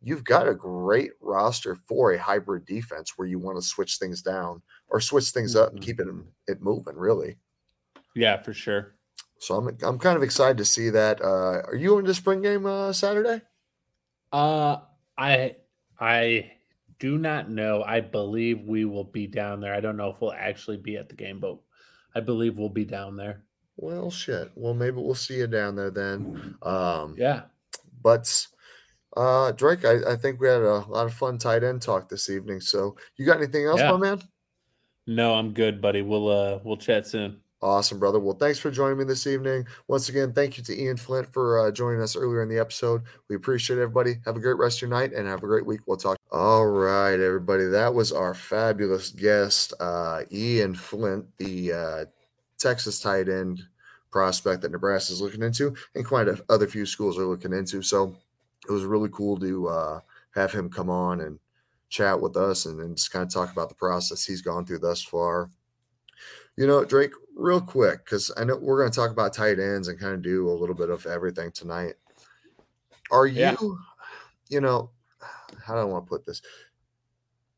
[0.00, 4.22] you've got a great roster for a hybrid defense where you want to switch things
[4.22, 5.84] down or switch things up and Mhm.
[5.84, 6.08] keep it
[6.46, 6.96] it moving.
[6.96, 7.36] Really.
[8.14, 8.94] Yeah, for sure.
[9.40, 11.20] So I'm I'm kind of excited to see that.
[11.20, 13.42] Uh, are you in the spring game uh, Saturday?
[14.32, 14.78] Uh,
[15.16, 15.56] I,
[15.98, 16.52] I
[16.98, 17.82] do not know.
[17.82, 19.74] I believe we will be down there.
[19.74, 21.58] I don't know if we'll actually be at the game, but
[22.14, 23.44] I believe we'll be down there.
[23.76, 24.50] Well, shit.
[24.54, 26.56] Well, maybe we'll see you down there then.
[26.62, 27.42] Um, Yeah.
[28.02, 28.46] But
[29.16, 32.28] uh Drake, I, I think we had a lot of fun tight end talk this
[32.30, 32.60] evening.
[32.60, 33.92] So you got anything else, Yeah.
[33.92, 34.22] my man?
[35.06, 36.02] No, I'm good, buddy.
[36.02, 37.40] We'll uh we'll chat soon.
[37.60, 38.20] Awesome, brother.
[38.20, 39.66] Well, thanks for joining me this evening.
[39.88, 43.02] Once again, thank you to Ian Flynt for uh, joining us earlier in the episode.
[43.28, 44.18] We appreciate everybody.
[44.26, 45.80] Have a great rest of your night and have a great week.
[45.86, 46.18] We'll talk.
[46.30, 47.64] All right, everybody.
[47.64, 52.04] That was our fabulous guest, uh, Ian Flynt, the uh,
[52.58, 53.60] Texas tight end
[54.12, 57.82] prospect that Nebraska is looking into, and quite a other few schools are looking into.
[57.82, 58.14] So
[58.68, 60.00] it was really cool to uh,
[60.32, 61.40] have him come on and
[61.88, 64.78] chat with us and, and just kind of talk about the process he's gone through
[64.78, 65.50] thus far.
[66.56, 69.86] You know, Drake, real quick, because I know we're going to talk about tight ends
[69.88, 71.94] and kind of do a little bit of everything tonight.
[73.10, 73.56] Are you, Yeah.
[74.48, 74.90] you know,
[75.64, 76.42] how do I want to put this?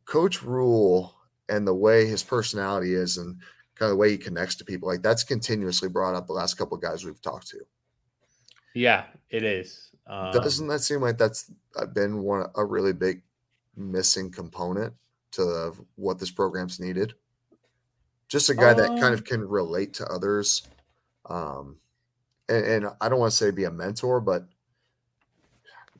[0.05, 1.15] Coach Rhule
[1.49, 3.37] and the way his personality is and
[3.75, 6.55] kind of the way he connects to people, like that's continuously brought up the last
[6.55, 7.61] couple of guys we've talked to.
[8.75, 9.91] Yeah, it is.
[10.07, 11.51] Um, Doesn't that seem like that's
[11.95, 13.23] been one a really big
[13.77, 14.93] missing component
[15.33, 17.15] to what this program's needed?
[18.31, 20.63] Just a guy um, that kind of um can relate to others.
[21.29, 21.77] Um,
[22.49, 24.47] and, and I don't want to say be a mentor, but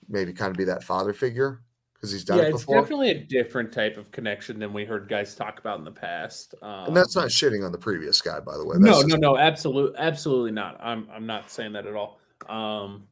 [0.09, 1.61] maybe kind of be that father figure
[2.01, 2.79] because he's done yeah, it before.
[2.79, 5.91] It's definitely a different type of connection than we heard guys talk about in the
[5.91, 6.55] past.
[6.63, 8.77] Um, and that's not shitting on the previous guy, by the way.
[8.81, 10.79] That's no, no, no, absolutely, absolutely not.
[10.81, 12.21] I'm I'm not saying that at all.
[12.49, 13.07] Um,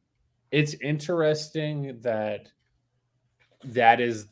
[0.51, 2.51] it's interesting that
[3.63, 4.27] that is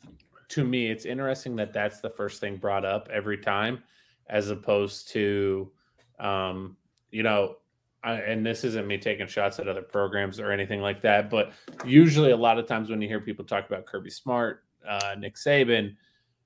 [0.48, 0.90] to me.
[0.90, 3.82] It's interesting that that's the first thing brought up every time,
[4.28, 5.70] as opposed to,
[6.18, 6.76] um,
[7.10, 7.56] you know,
[8.04, 11.52] I, and this isn't me taking shots at other programs or anything like that, but
[11.84, 15.34] usually a lot of times when you hear people talk about Kirby Smart, uh, Nick
[15.34, 15.96] Saban,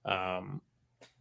[0.04, 0.60] um,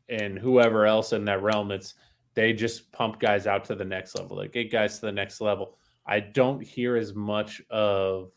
[0.08, 1.96] and whoever else in that realm, it's
[2.34, 5.42] they just pump guys out to the next level, They get guys to the next
[5.42, 5.78] level.
[6.06, 8.32] I don't hear as much of,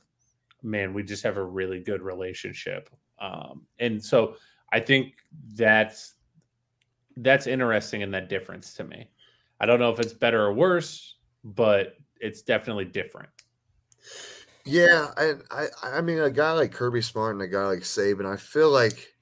[0.62, 4.34] man, we just have a really good relationship, um, and so
[4.72, 5.14] I think
[5.54, 6.13] that's
[7.16, 9.09] that's interesting in that difference to me.
[9.61, 13.29] I don't know if it's better or worse but it's definitely different.
[14.64, 18.24] Yeah, and I, I mean, a guy like Kirby Smart and a guy like Saban,
[18.24, 19.14] I feel like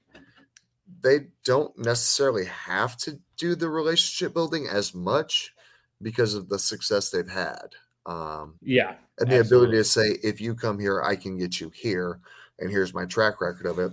[1.01, 5.53] they don't necessarily have to do the relationship building as much
[6.01, 7.75] because of the success they've had.
[8.05, 9.67] Um, yeah, and the absolutely.
[9.67, 12.19] ability to say, if you come here, I can get you here,
[12.59, 13.91] and here's my track record of it.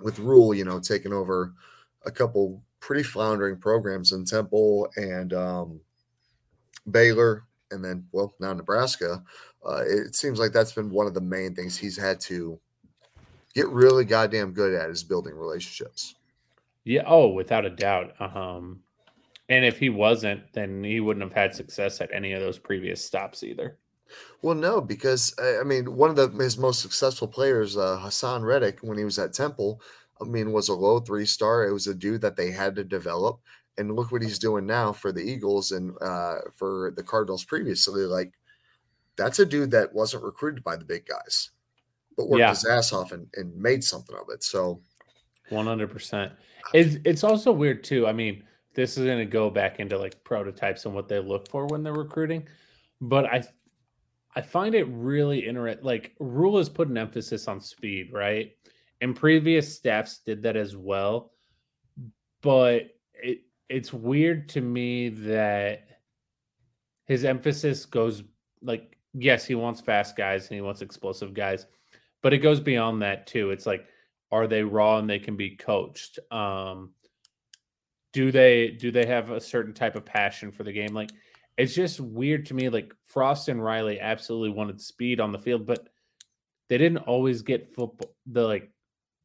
[0.00, 1.52] With Rhule, you know, taking over
[2.04, 5.80] a couple pretty floundering programs in Temple and um,
[6.88, 9.24] Baylor, and then well now Nebraska,
[9.68, 12.60] uh, it seems like that's been one of the main things he's had to
[13.54, 16.14] get really goddamn good at is building relationships.
[16.84, 17.02] Yeah.
[17.06, 18.14] Oh, without a doubt.
[18.20, 18.78] Um,
[19.48, 23.04] and if he wasn't, then he wouldn't have had success at any of those previous
[23.04, 23.78] stops either.
[24.42, 28.78] Well, no, because I mean, one of the, his most successful players, uh, Haason Reddick,
[28.82, 29.80] when he was at Temple,
[30.20, 31.66] I mean, was a low three star.
[31.66, 33.40] It was a dude that they had to develop
[33.78, 38.02] and look what he's doing now for the Eagles and uh, for the Cardinals previously.
[38.02, 38.32] Like
[39.16, 41.50] that's a dude that wasn't recruited by the big guys,
[42.16, 42.50] but worked yeah.
[42.50, 44.42] his ass off and, and made something of it.
[44.42, 44.80] So,
[45.50, 46.32] one hundred percent.
[46.72, 48.06] It's it's also weird too.
[48.06, 48.42] I mean,
[48.74, 51.82] this is going to go back into like prototypes and what they look for when
[51.82, 52.48] they're recruiting,
[53.00, 53.42] but I
[54.34, 55.84] I find it really interesting.
[55.84, 58.52] Like Rhule has put an emphasis on speed, right?
[59.00, 61.32] And previous staffs did that as well,
[62.42, 65.88] but it it's weird to me that
[67.06, 68.22] his emphasis goes
[68.62, 71.66] like yes he wants fast guys and he wants explosive guys
[72.22, 73.50] but it goes beyond that too.
[73.50, 73.86] It's like
[74.32, 76.18] are they raw and they can be coached?
[76.30, 76.92] Um
[78.12, 80.94] do they do they have a certain type of passion for the game?
[80.94, 81.10] Like
[81.56, 85.66] it's just weird to me like frost and riley absolutely wanted speed on the field
[85.66, 85.88] but
[86.68, 88.70] they didn't always get football the like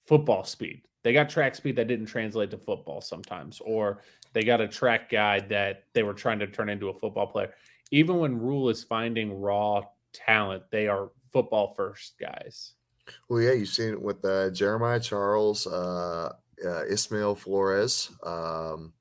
[0.05, 4.01] football speed they got track speed that didn't translate to football sometimes or
[4.33, 7.53] they got a track guy that they were trying to turn into a football player.
[7.91, 9.81] Even when Rhule is finding raw
[10.13, 12.73] talent, they are football first guys.
[13.27, 16.31] Well, yeah, you've seen it with uh, Jeremiah Charles, uh,
[16.65, 18.93] uh, Ismael Flores, um,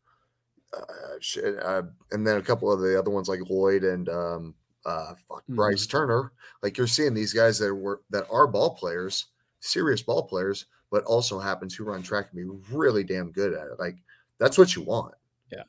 [0.77, 5.15] uh, uh, and then a couple of the other ones like Lloyd and um, uh,
[5.31, 5.55] mm-hmm.
[5.55, 6.33] Bryce Turner.
[6.63, 9.27] Like you're seeing these guys that were that are ball players,
[9.61, 13.67] serious ball players, but also happen to run track and be really damn good at
[13.67, 13.79] it.
[13.79, 13.97] Like
[14.39, 15.15] that's what you want.
[15.53, 15.65] Yeah.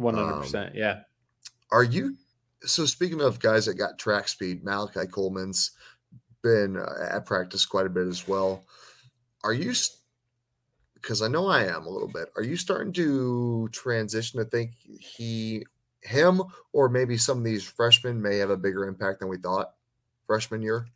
[0.00, 0.54] 100%.
[0.54, 1.00] Um, yeah.
[1.70, 2.16] Are you
[2.62, 5.72] so speaking of guys that got track speed, Malachi Coleman's
[6.42, 8.64] been uh, at practice quite a bit as well.
[9.42, 9.72] Are you
[10.94, 12.28] because I know I am a little bit.
[12.36, 15.66] Are you starting to transition to think he
[16.00, 19.74] him or maybe some of these freshmen may have a bigger impact than we thought
[20.26, 20.86] freshman year?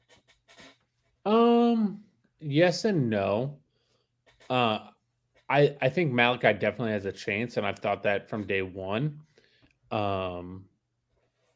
[1.26, 2.00] Um
[2.40, 3.56] yes and no.
[4.48, 4.78] Uh
[5.48, 9.20] I I think Malachi definitely has a chance, and I've thought that from day one.
[9.90, 10.66] Um,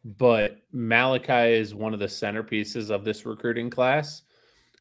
[0.04, 4.22] but Malachi is one of the centerpieces of this recruiting class.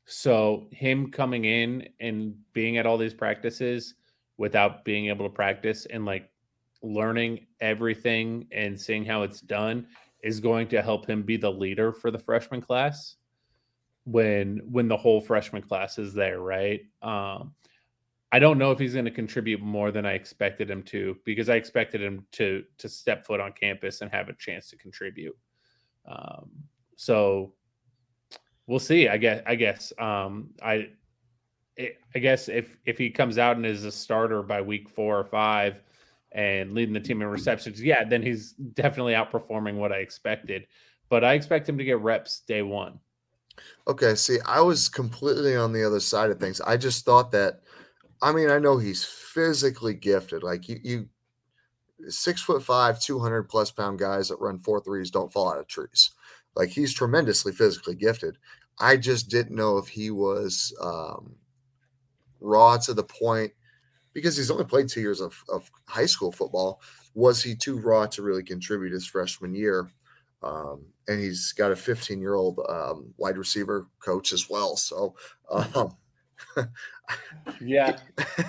[0.05, 3.95] So him coming in and being at all these practices
[4.37, 6.29] without being able to practice and like
[6.81, 9.85] learning everything and seeing how it's done
[10.23, 13.17] is going to help him be the leader for the freshman class
[14.05, 16.81] when when the whole freshman class is there, right?
[17.03, 17.53] Um,
[18.31, 21.49] I don't know if he's going to contribute more than I expected him to because
[21.49, 25.37] I expected him to to step foot on campus and have a chance to contribute.
[26.05, 26.49] Um,
[26.95, 27.53] so
[28.67, 29.07] we'll see.
[29.09, 29.43] I guess.
[29.45, 29.91] I guess.
[29.99, 30.89] Um, I
[31.79, 35.25] I guess if if he comes out and is a starter by week four or
[35.25, 35.81] five
[36.31, 40.67] and leading the team in receptions, yeah, then he's definitely outperforming what I expected.
[41.09, 42.99] But I expect him to get reps day one.
[43.87, 46.61] Okay, see, I was completely on the other side of things.
[46.61, 47.61] I just thought that
[48.21, 50.43] I mean, I know he's physically gifted.
[50.43, 51.09] Like you, you
[52.09, 55.67] six foot five, 200 plus pound guys that run four threes don't fall out of
[55.67, 56.11] trees.
[56.55, 58.37] Like he's tremendously physically gifted.
[58.79, 61.35] I just didn't know if he was um,
[62.39, 63.53] raw to the point
[64.13, 66.81] because he's only played two years of, of high school football.
[67.13, 69.89] Was he too raw to really contribute his freshman year?
[70.43, 74.75] Um, and he's got a 15 year old um, wide receiver coach as well.
[74.75, 75.15] So,
[75.51, 75.95] um,
[77.61, 77.97] yeah,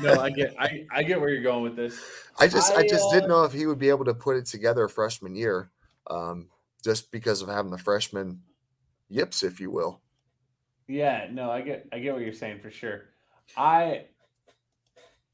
[0.00, 2.00] no, I get, I, I get where you're going with this.
[2.40, 4.36] I just, I, I just uh, didn't know if he would be able to put
[4.36, 5.70] it together freshman year,
[6.08, 6.48] um,
[6.82, 8.42] just because of having the freshman
[9.08, 10.00] yips, if you will.
[10.88, 13.04] Yeah, no, I get, I get what you're saying for sure.
[13.56, 14.06] I,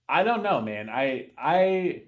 [0.09, 0.89] I don't know, man.
[0.89, 2.03] I, I,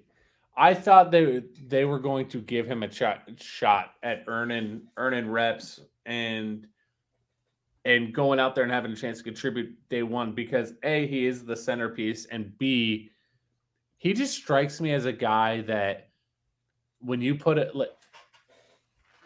[0.55, 5.29] I thought they they were going to give him a shot shot at earning earning
[5.29, 6.67] reps and
[7.85, 11.25] and going out there and having a chance to contribute day one because a he
[11.25, 13.09] is the centerpiece and b
[13.97, 16.09] he just strikes me as a guy that
[16.99, 17.89] when you put it like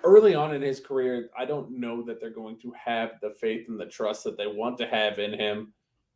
[0.03, 3.67] early on in his career i don't know that they're going to have the faith
[3.67, 5.73] and the trust that they want to have in him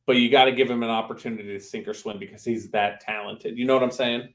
[0.10, 3.00] but you got to give him an opportunity to sink or swim because he's that
[3.00, 3.60] talented.
[3.60, 4.34] You know what i'm saying?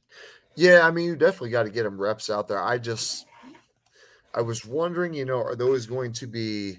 [0.54, 2.62] Yeah i mean you definitely got to get him reps out there.
[2.62, 3.26] I just
[4.34, 6.78] i was wondering you know are those going to be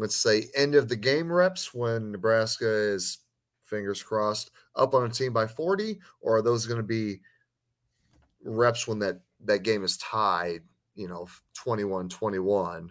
[0.00, 3.18] let's say end of the game reps when Nebraska is
[3.64, 7.20] fingers crossed up on a team by 40 or are those going to be
[8.42, 10.62] reps when that that game is tied,
[10.94, 11.26] you know,
[11.56, 12.88] 21-21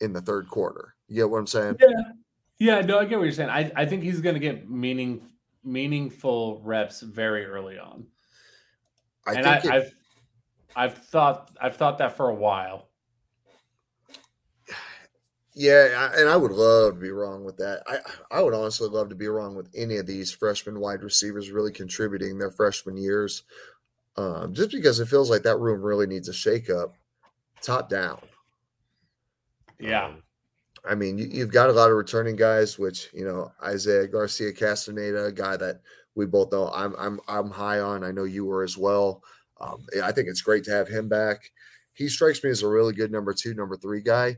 [0.00, 0.94] in the third quarter.
[1.08, 1.76] You get what I'm saying?
[1.80, 2.12] Yeah.
[2.58, 3.50] Yeah, no, I get what you're saying.
[3.50, 5.20] I, I think he's going to get meaning
[5.62, 8.06] meaningful reps very early on.
[9.26, 9.94] I and I, I've
[10.74, 12.88] I've thought I've thought that for a while.
[15.58, 17.82] Yeah, and I would love to be wrong with that.
[17.86, 17.98] I
[18.30, 21.72] I would honestly love to be wrong with any of these freshman wide receivers really
[21.72, 23.44] contributing their freshman years,
[24.18, 26.92] um, just because it feels like that room really needs a shakeup,
[27.62, 28.20] top down.
[29.80, 30.22] Yeah, um,
[30.84, 34.52] I mean you, have got a lot of returning guys, which you know Isaiah Garcia
[34.52, 35.80] Castaneda, a guy that
[36.14, 38.04] we both know I'm I'm I'm high on.
[38.04, 39.22] I know you were as well.
[39.58, 41.50] Um, I think it's great to have him back.
[41.94, 44.36] He strikes me as a really good number two, number three guy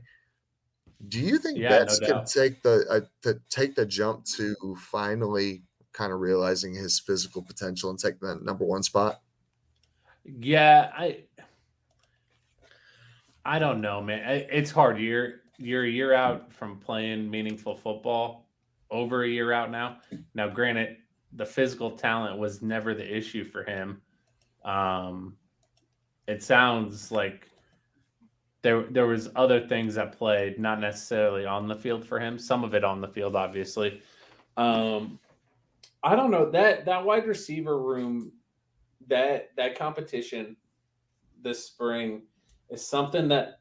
[1.07, 4.55] do you think yeah, Betts no can take the uh, to take the jump to
[4.75, 9.21] finally kind of realizing his physical potential and take that number one spot?
[10.25, 11.23] Yeah, I
[13.45, 14.45] I don't know, man.
[14.51, 14.99] It's hard.
[14.99, 18.45] You're you're a year out from playing meaningful football.
[18.91, 19.97] Over a year out now.
[20.33, 20.97] Now, granted,
[21.33, 24.01] the physical talent was never the issue for him.
[24.65, 25.37] Um,
[26.27, 27.48] it sounds like
[28.61, 32.37] there there was other things that played, not necessarily on the field for him.
[32.37, 34.01] Some of it on the field, obviously.
[34.57, 35.19] Um,
[36.03, 38.31] I don't know that that wide receiver room,
[39.07, 40.57] that that competition
[41.41, 42.23] this spring
[42.69, 43.59] is something that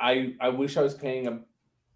[0.00, 1.40] I I wish I was paying a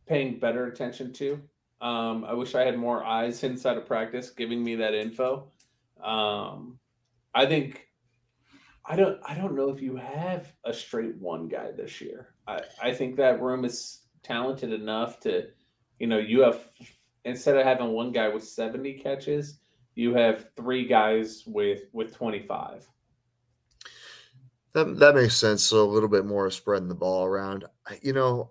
[0.07, 1.41] paying better attention to.
[1.81, 5.51] Um, I wish I had more eyes inside of practice giving me that info.
[6.03, 6.79] Um,
[7.35, 7.90] I think
[8.91, 12.35] I don't I don't know if you have a straight one guy this year.
[12.49, 15.47] I, I think that room is talented enough to,
[16.01, 16.59] you know, you have
[17.25, 19.61] instead of having one guy with 70 catches,
[19.95, 22.89] you have three guys with with 25.
[24.73, 25.63] That that makes sense.
[25.63, 27.67] So a little bit more spreading the ball around.
[28.03, 28.51] You know,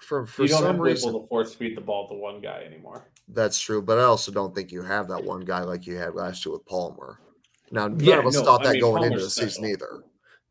[0.00, 2.40] for for you don't some have reason, able to force feed the ball to one
[2.40, 3.10] guy anymore.
[3.28, 6.14] That's true, but I also don't think you have that one guy like you had
[6.14, 7.20] last year with Palmer.
[7.70, 10.04] Now, none yeah, of us no, thought that mean, going Palmer's into the season either.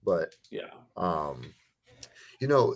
[0.03, 1.53] But yeah, um,
[2.39, 2.76] you know,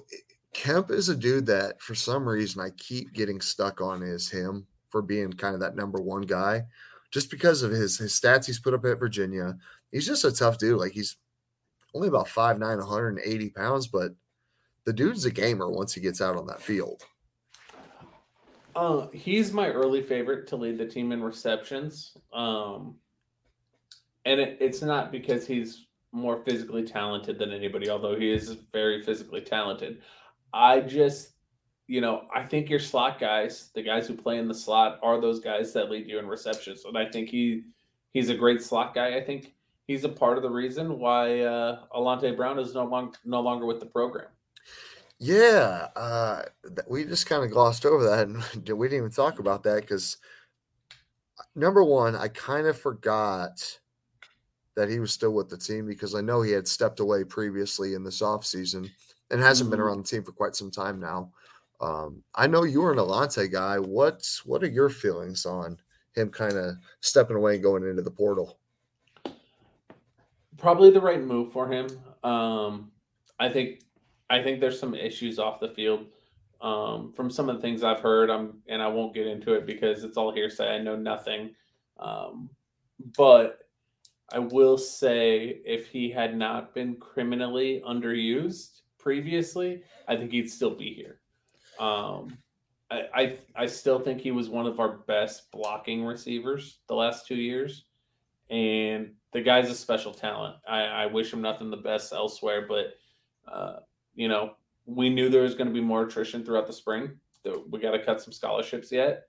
[0.54, 4.66] Kemp is a dude that for some reason I keep getting stuck on is him
[4.90, 6.66] for being kind of that number one guy,
[7.12, 9.58] just because of his his stats he's put up at Virginia.
[9.92, 10.80] He's just a tough dude.
[10.80, 11.18] Like he's
[11.94, 14.14] only about 5'9", 180 pounds, but
[14.86, 17.04] the dude's a gamer once he gets out on that field.
[18.76, 22.16] Uh, he's my early favorite to lead the team in receptions.
[22.32, 22.96] Um,
[24.28, 29.02] and it, it's not because he's more physically talented than anybody, although he is very
[29.02, 30.02] physically talented.
[30.54, 31.32] I just,
[31.88, 35.22] you know, I think your slot guys, the guys who play in the slot, are
[35.22, 37.64] those guys that lead you in receptions, and I think he
[38.12, 39.16] he's a great slot guy.
[39.16, 39.54] I think
[39.88, 43.66] he's a part of the reason why uh, Alante Brown is no longer no longer
[43.66, 44.28] with the program.
[45.20, 46.44] Yeah, uh,
[46.88, 48.44] we just kind of glossed over that, and
[48.78, 50.18] we didn't even talk about that because
[51.56, 53.80] number one, I kind of forgot
[54.78, 57.96] that he was still with the team because I know he had stepped away previously
[57.96, 58.88] in this offseason
[59.32, 59.84] and hasn't been Mhm.
[59.84, 61.34] around the team for quite some time now.
[61.82, 63.80] Um, I know you're an Alante guy.
[63.80, 65.80] What what are your feelings on
[66.14, 68.60] him kind of stepping away and going into the portal?
[70.58, 71.88] Probably the right move for him.
[72.24, 72.92] Um,
[73.40, 73.82] I think
[74.30, 76.06] I think there's some issues off the field
[76.62, 78.30] um, from some of the things I've heard.
[78.30, 80.76] I'm and I won't get into it because it's all hearsay.
[80.76, 81.56] I know nothing.
[81.98, 82.50] Um,
[83.18, 83.67] but
[84.32, 90.76] I will say, if he had not been criminally underused previously, I think he'd still
[90.76, 91.20] be here.
[91.80, 92.38] Um,
[92.90, 97.28] I, I I still think he was one of our best blocking receivers the last
[97.28, 97.86] two years,
[98.50, 100.58] and the guy's a special talent.
[100.68, 102.96] I, I wish him nothing the best elsewhere, but
[103.52, 103.80] uh,
[104.16, 104.56] you know
[104.86, 107.12] we knew there was going to be more attrition throughout the spring.
[107.44, 109.28] That we got to cut some scholarships yet,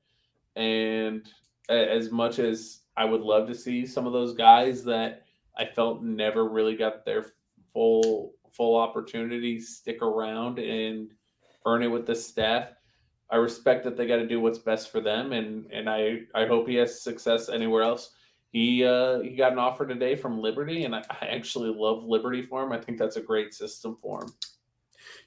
[0.57, 1.29] and
[1.69, 5.23] as much as I would love to see some of those guys that
[5.57, 7.27] I felt never really got their
[7.73, 11.13] full full opportunity stick around and
[11.65, 12.73] earn it with the staff.
[13.31, 16.47] I respect that they got to do what's best for them, and and I I
[16.47, 18.11] hope he has success anywhere else.
[18.51, 22.43] He uh, he got an offer today from Liberty, and I, I actually love Liberty
[22.43, 22.73] for him.
[22.73, 24.33] I think that's a great system for him.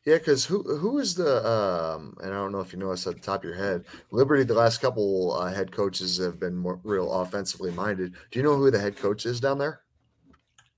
[0.06, 3.06] Yeah, because who who is the um and I don't know if you know this
[3.06, 3.86] at the top of your head.
[4.12, 8.16] Liberty, the last couple uh, head coaches have been more real offensively minded.
[8.32, 9.82] Do you know who the head coach is down there?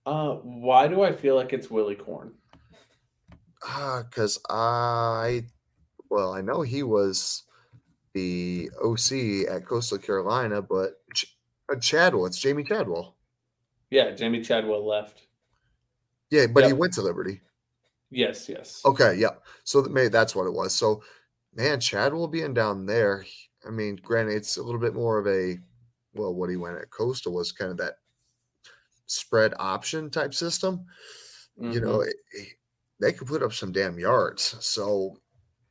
[0.06, 2.34] Uh, why do I feel like it's Willy Korn?
[3.64, 5.46] because I,
[6.10, 7.44] well, I know he was
[8.14, 11.38] the OC at Coastal Carolina, but Ch-
[11.72, 13.16] uh, Chadwell, it's Jamey Chadwell.
[13.90, 15.28] Yeah, Jamey Chadwell left.
[16.30, 17.42] Yeah, but he went to Liberty.
[18.14, 18.82] Yes, yes.
[18.86, 19.36] Okay, yeah.
[19.64, 20.74] So that maybe that's what it was.
[20.74, 21.04] So,
[21.54, 23.26] man, Chadwell being down there,
[23.66, 25.58] I mean, granted, it's a little bit more of a,
[26.14, 27.96] well, what he went at Coastal was kind of that
[29.06, 30.86] spread option type system.
[31.58, 32.08] You know, Mhm.
[32.08, 32.58] it, it-
[33.00, 34.56] they could put up some damn yards.
[34.66, 35.18] So,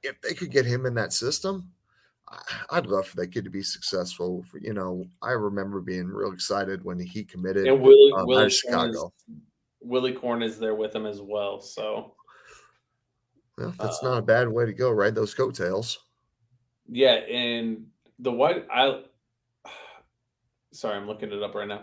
[0.03, 1.73] if they could get him in that system,
[2.29, 4.43] I- I'd love for that kid to be successful.
[4.51, 8.45] For, you know, I remember being real excited when he committed and Willy, um, Willy
[8.45, 9.05] of is,
[9.81, 11.61] Willy Korn is there with him as well.
[11.61, 12.15] So
[13.59, 15.15] Well, that's uh, not a bad way to go, right?
[15.15, 15.99] Those coattails.
[16.89, 17.87] yeah, and
[18.19, 19.03] the white I
[20.73, 21.83] sorry, I'm looking it up right now.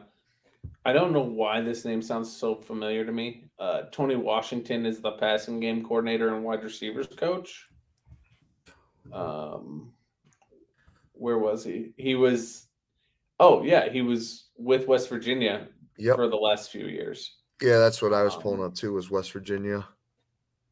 [0.85, 3.45] I don't know why this name sounds so familiar to me.
[3.59, 7.67] Uh, Tony Washington is the passing game coordinator and wide receivers coach.
[9.11, 9.91] Um,
[11.13, 11.93] where was he?
[11.97, 12.67] He was,
[13.39, 15.67] oh yeah, he was with West Virginia
[15.97, 16.15] Yep.
[16.15, 17.35] for the last few years.
[17.61, 18.93] Yeah, that's what I was pulling Um, up too.
[18.93, 19.85] Was West Virginia?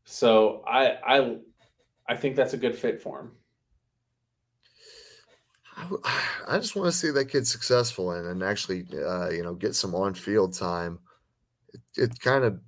[0.10, 1.38] So I I
[2.08, 3.32] I think that's a good fit for him.
[6.48, 9.76] I just want to see that kid successful and, and actually, uh, you know, get
[9.76, 11.00] some on field time.
[11.74, 12.60] It, it kind of,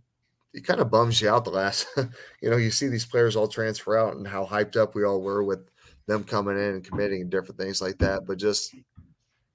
[0.54, 1.88] it kind of bums you out the last,
[2.42, 5.22] you know, you see these players all transfer out and how hyped up we all
[5.22, 5.66] were with
[6.08, 8.26] them coming in and committing and different things like that.
[8.28, 8.76] But just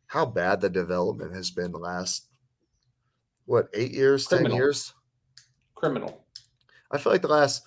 [0.06, 2.28] how bad the development has been the last,
[3.44, 4.94] what, eight years, 10 years?
[5.74, 6.24] Criminal.
[6.90, 7.62] I feel like the last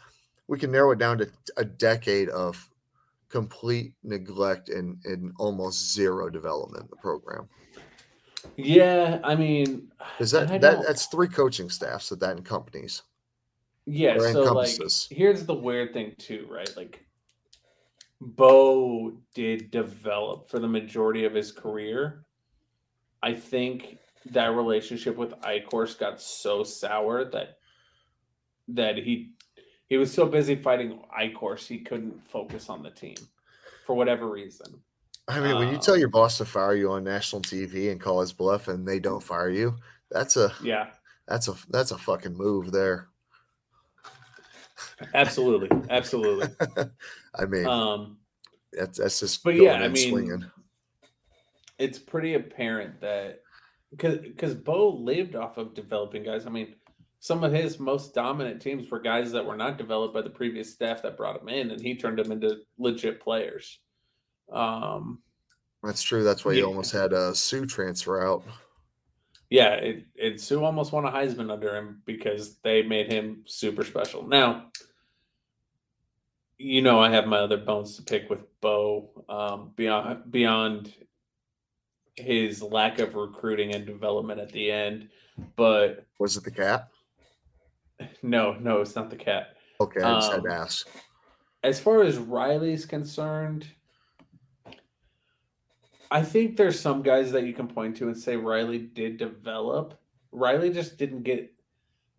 [0.47, 2.69] we can narrow it down to a decade of
[3.29, 7.47] complete neglect and, and almost zero development in the program.
[8.55, 13.03] Yeah, I mean, Is that that that's three coaching staffs that that encompanies.
[13.85, 14.69] Yeah, so like
[15.09, 16.71] here's the weird thing too, right?
[16.77, 17.05] Like
[18.21, 22.25] Bo did develop for the majority of his career.
[23.21, 23.97] I think
[24.31, 27.57] that relationship with Eichorst got so sour that
[28.69, 29.31] that he
[29.87, 33.15] he was so busy fighting Eichorst he couldn't focus on the team
[33.85, 34.81] for whatever reason.
[35.27, 37.99] I mean, when you tell Um, your boss to fire you on national TV and
[37.99, 39.75] call his bluff and they don't fire you,
[40.09, 40.91] that's a Yeah,
[41.27, 43.09] that's a that's a fucking move there.
[45.13, 46.49] absolutely, absolutely.
[47.35, 48.17] I mean, Um,
[48.73, 50.51] that's that's just but yeah, I mean, swinging.
[51.77, 53.41] it's pretty apparent that
[53.91, 56.45] because because Bo lived off of developing guys.
[56.45, 56.75] I mean,
[57.19, 60.71] some of his most dominant teams were guys that were not developed by the previous
[60.71, 63.79] staff that brought him in, and he turned them into legit players.
[64.51, 65.19] Um,
[65.83, 66.23] That's true.
[66.23, 66.65] That's why you yeah.
[66.65, 68.43] almost had a Suh transfer out.
[69.49, 73.83] yeah, it, it Suh almost won a Heisman under him because they made him super
[73.83, 74.27] special.
[74.27, 74.71] Now,
[76.57, 80.93] you know, I have my other bones to pick with Bo um, beyond beyond
[82.15, 85.09] his lack of recruiting and development at the end,
[85.55, 86.87] but Was it the cat?
[88.21, 89.55] No, no, it's not the cat.
[89.79, 90.87] Okay, I just had to Um, ask.
[91.63, 93.67] As far as Riley's concerned,
[96.09, 99.99] I think there's some guys that you can point to and say Riley did develop.
[100.31, 101.53] Riley just didn't get.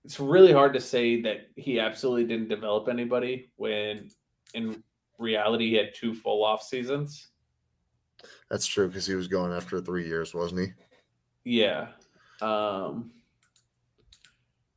[0.04, 4.10] It's really hard to say that he absolutely didn't develop anybody when,
[4.54, 4.82] in
[5.18, 7.28] reality, he had two full off seasons.
[8.50, 10.72] That's true because he was going after three years, wasn't
[11.44, 11.52] he?
[11.58, 11.88] Yeah.
[12.40, 13.10] Um,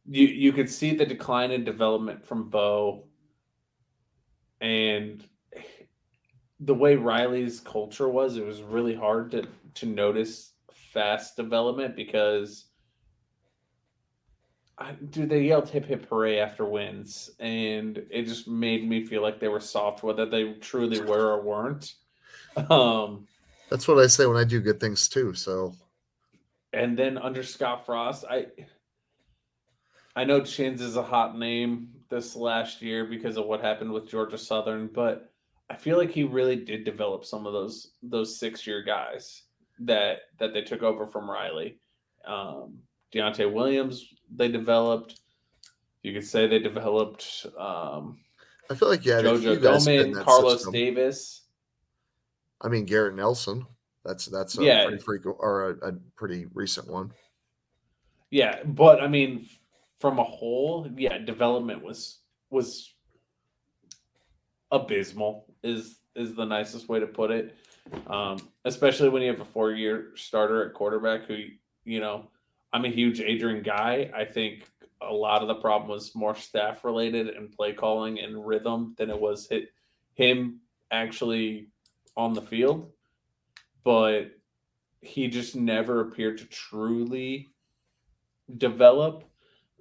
[0.09, 3.05] you you could see the decline in development from Bo,
[4.59, 5.23] and
[6.59, 10.53] the way Riley's culture was, it was really hard to to notice
[10.93, 12.65] fast development because
[14.77, 19.21] I, dude, they yelled hip hip hooray after wins, and it just made me feel
[19.21, 21.93] like they were soft, whether they truly were or weren't.
[22.69, 23.27] Um,
[23.69, 25.33] That's what I say when I do good things too.
[25.33, 25.73] So
[26.73, 28.47] and then under Scott Frost, I
[30.15, 34.09] I know Chins is a hot name this last year because of what happened with
[34.09, 35.31] Georgia Southern, but
[35.69, 39.43] I feel like he really did develop some of those those six year guys
[39.79, 41.79] that that they took over from Riley.
[42.25, 42.79] Um,
[43.13, 45.21] Deontai Williams, they developed.
[46.03, 48.19] You could say they developed um,
[48.69, 51.41] I feel like yeah, Jojo Domann, Carlos Davis.
[52.61, 53.65] I mean Garrett Nelson.
[54.03, 54.85] That's that's a Yeah.
[54.85, 57.11] pretty frequent or a, a pretty recent one.
[58.29, 59.47] Yeah, but I mean,
[60.01, 62.93] from a whole, yeah, development was was
[64.71, 65.45] abysmal.
[65.63, 67.55] Is is the nicest way to put it.
[68.07, 71.37] Um, especially when you have a four year starter at quarterback who
[71.83, 72.27] you know,
[72.73, 74.11] I'm a huge Adrian guy.
[74.15, 74.67] I think
[75.01, 79.09] a lot of the problem was more staff related and play calling and rhythm than
[79.09, 79.69] it was hit
[80.13, 80.59] him
[80.91, 81.69] actually
[82.15, 82.91] on the field.
[83.83, 84.31] But
[85.01, 87.49] he just never appeared to truly
[88.57, 89.23] develop.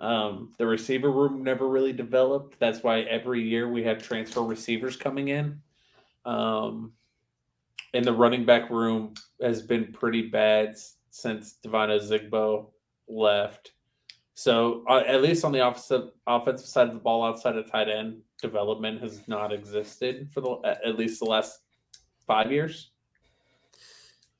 [0.01, 2.59] Um, the receiver room never really developed.
[2.59, 5.61] That's why every year we have transfer receivers coming in.
[6.25, 6.93] Um,
[7.93, 10.77] and the running back room has been pretty bad
[11.11, 12.69] since Devine Ozigbo
[13.09, 13.73] left.
[14.35, 17.91] So uh, at least on the offensive offensive side of the ball, outside of tight
[17.91, 21.61] end, development has not existed for the at least the last
[22.27, 22.93] five years.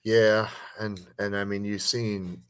[0.03, 0.49] Yeah,
[0.79, 2.43] and and I mean you've seen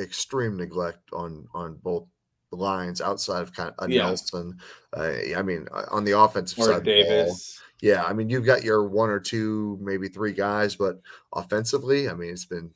[0.00, 2.06] extreme neglect on on both
[2.50, 4.02] the lines outside of kind of a Yeah.
[4.06, 4.58] Nelson.
[4.96, 7.36] Uh, I mean uh, on the offensive Or side, of the ball,
[7.80, 8.04] yeah.
[8.04, 11.00] I mean you've got your one or two, maybe three guys, but
[11.34, 12.70] offensively, I mean it's been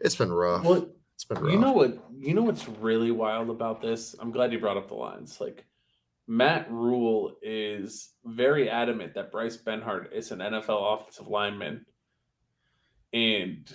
[0.00, 0.64] it's been rough.
[0.64, 1.52] Well, it's been rough.
[1.52, 1.98] You know what?
[2.18, 4.14] You know what's really wild about this?
[4.18, 5.40] I'm glad you brought up the lines.
[5.40, 5.64] Like
[6.26, 11.84] Matt Rhule is very adamant that Bryce Benhart is an NFL offensive lineman,
[13.12, 13.70] and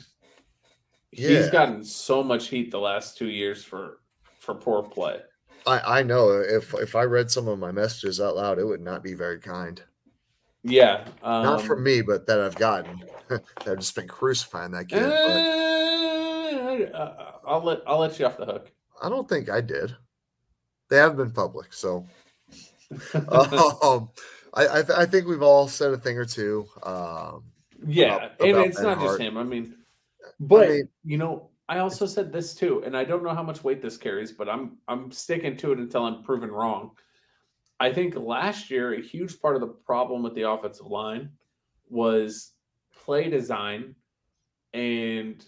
[1.18, 1.30] Yeah.
[1.30, 3.99] he's gotten so much heat the last two years for
[4.39, 5.20] for poor play.
[5.66, 8.82] I I know if if I read some of my messages out loud, it would
[8.82, 9.82] not be very kind.
[10.68, 13.03] Yeah, um, Not from me, but that I've gotten.
[13.30, 15.03] I've just been crucifying that kid.
[16.93, 18.72] uh, I'll let I'll let you off the hook.
[19.01, 19.95] I don't think I did.
[20.89, 22.05] They have been public, so
[23.13, 24.09] um,
[24.53, 26.66] I I, th- I think we've all said a thing or two.
[26.84, 27.43] Um,
[27.86, 29.38] Yeah, about- and about it's Ben not just him.
[29.38, 29.76] I mean,
[30.40, 33.64] but mean- you know, I also said this too, and I don't know how much
[33.64, 36.92] weight this carries, but I'm I'm sticking to it until I'm proven wrong.
[37.80, 41.32] I think last year a huge part of the problem with the offensive line
[41.90, 42.54] was
[43.04, 43.96] play design
[44.74, 45.44] and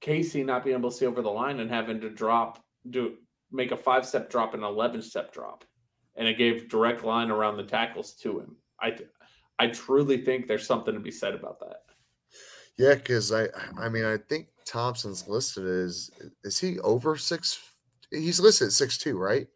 [0.00, 3.16] Casey not being able to see over the line and having to drop do
[3.52, 5.64] make a five step drop and an eleven step drop,
[6.16, 8.56] and it gave direct line around the tackles to him.
[8.80, 8.96] I
[9.58, 11.81] I truly think there's something to be said about that.
[12.78, 16.10] Yeah, because I I mean I think Thompson's listed as
[16.44, 17.58] is he over six?
[18.10, 19.48] He's listed at six two, right?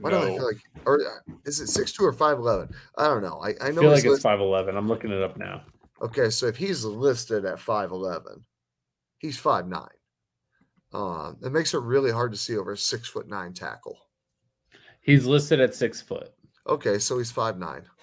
[0.00, 0.36] Why do I No.
[0.36, 2.68] feel like or uh, is it six two or five eleven?
[2.96, 3.40] I don't know.
[3.42, 4.76] I, I I know feel like it's five eleven.
[4.76, 5.64] I'm looking it up now.
[6.00, 8.46] Okay, so if he's listed at five eleven,
[9.18, 9.88] he's five nine.
[10.92, 13.98] Um, it makes it really hard to see over a six foot nine tackle.
[15.00, 16.34] He's listed at six foot.
[16.66, 17.86] Okay, so he's five nine.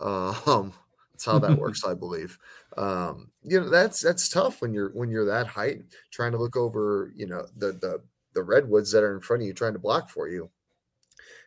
[0.00, 0.72] Um,
[1.12, 2.38] that's how that works, I believe.
[2.76, 6.56] Um, you know, that's that's tough when you're when you're that height, trying to look
[6.56, 8.02] over, you know, the the
[8.34, 10.50] the redwoods that are in front of you, trying to block for you.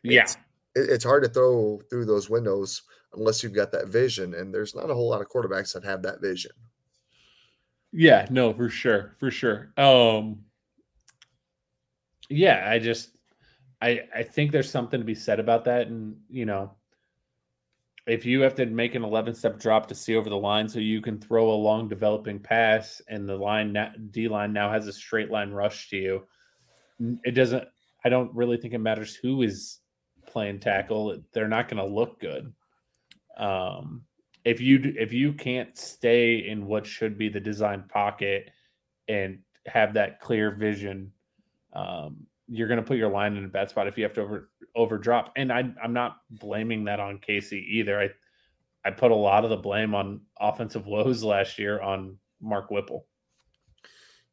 [0.04, 0.38] Yeah, It's-
[0.76, 2.82] it's hard to throw through those windows
[3.14, 6.02] unless you've got that vision, and there's not a whole lot of quarterbacks that have
[6.04, 6.52] that vision.
[7.92, 9.72] yeah, no, for sure, for sure.
[9.78, 10.46] Um,
[12.30, 13.16] yeah, I just,
[13.82, 16.76] I, I think there's something to be said about that, and you know,
[18.06, 20.80] if you have to make an 11 step drop to see over the line so
[20.80, 23.76] you can throw a long developing pass and the line
[24.12, 26.28] D line now has a straight line rush to you,
[27.24, 27.66] it doesn't.
[28.06, 29.80] I don't really think it matters who is
[30.28, 31.18] playing tackle.
[31.34, 32.52] They're not going to look good.
[33.38, 34.04] Um,
[34.44, 38.52] if you if you can't stay in what should be the design pocket
[39.08, 41.14] and have that clear vision,
[41.72, 44.22] um, you're going to put your line in a bad spot if you have to
[44.22, 45.34] over over drop.
[45.36, 48.00] And I I'm not blaming that on Casey either.
[48.00, 48.10] I
[48.86, 53.06] I put a lot of the blame on offensive woes last year on Mark Whipple.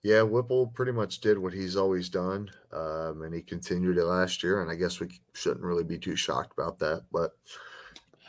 [0.03, 4.43] Yeah, Whipple pretty much did what he's always done, um, and he continued it last
[4.43, 4.62] year.
[4.62, 7.05] And I guess we shouldn't really be too shocked about that.
[7.12, 7.32] But,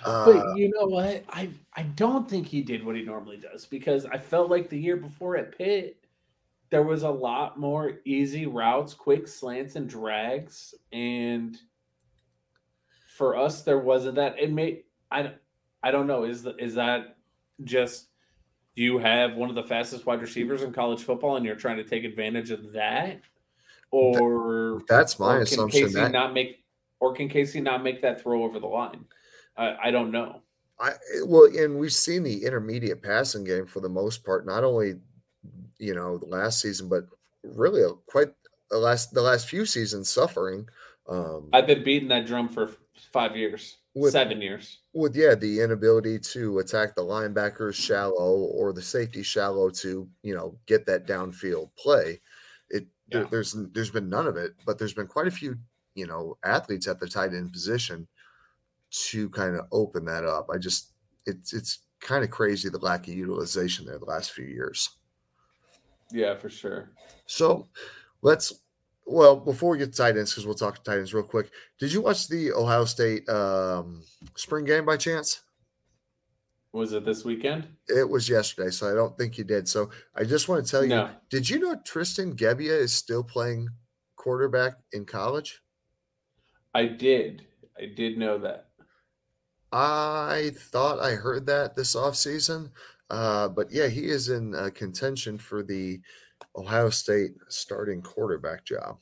[0.03, 1.23] uh, But you know what?
[1.29, 4.79] I I don't think he did what he normally does because I felt like the
[4.79, 6.05] year before at Pitt,
[6.71, 11.57] there was a lot more easy routes, quick slants, and drags, and
[13.21, 14.39] for us there wasn't that.
[14.39, 15.33] It may I
[15.83, 16.23] I don't know.
[16.23, 17.17] Is the, is that
[17.63, 18.07] just
[18.73, 21.83] you have one of the fastest wide receivers in college football and you're trying to
[21.83, 23.21] take advantage of that,
[23.91, 25.81] or that's my or assumption.
[25.83, 26.63] Casey That not make
[26.99, 29.05] or can Casey not make that throw over the line?
[29.55, 30.41] I, I don't know.
[30.79, 30.93] I
[31.23, 34.95] well, and we've seen the intermediate passing game for the most part, not only
[35.77, 37.05] you know the last season, but
[37.43, 38.29] really a, quite
[38.71, 40.67] the last the last few seasons suffering.
[41.07, 42.71] Um, I've been beating that drum for
[43.11, 44.79] five years, With- seven years.
[44.93, 50.33] with yeah, the inability to attack the linebackers shallow or the safety shallow to you
[50.35, 52.21] know get that downfield play.
[52.69, 55.57] It there- there's there's been none of it, but there's been quite a few
[55.95, 58.07] you know athletes at the tight end position
[58.91, 60.49] to kind of open that up.
[60.51, 60.93] I just
[61.25, 64.89] it's it's kind of crazy the lack of utilization there the last few years.
[66.11, 66.91] Yeah, for sure.
[67.25, 67.69] So
[68.21, 68.60] let's
[69.05, 71.51] well before we get to tight ends because we'll talk tight ends real quick.
[71.79, 74.03] Did you watch the Ohio State um,
[74.35, 75.41] spring game by chance?
[76.73, 77.67] Was it this weekend?
[77.89, 79.67] It was yesterday, so I don't think you did.
[79.67, 81.15] So I just want to tell you, No.
[81.29, 83.67] did you know Tristan Gebbia is still playing
[84.15, 85.61] quarterback in college?
[86.73, 87.45] I did.
[87.77, 88.69] I did know that.
[89.73, 92.71] I thought I heard that this offseason.
[93.09, 96.01] Uh, but yeah, he is in uh, contention for the
[96.55, 98.97] Ohio State starting quarterback job.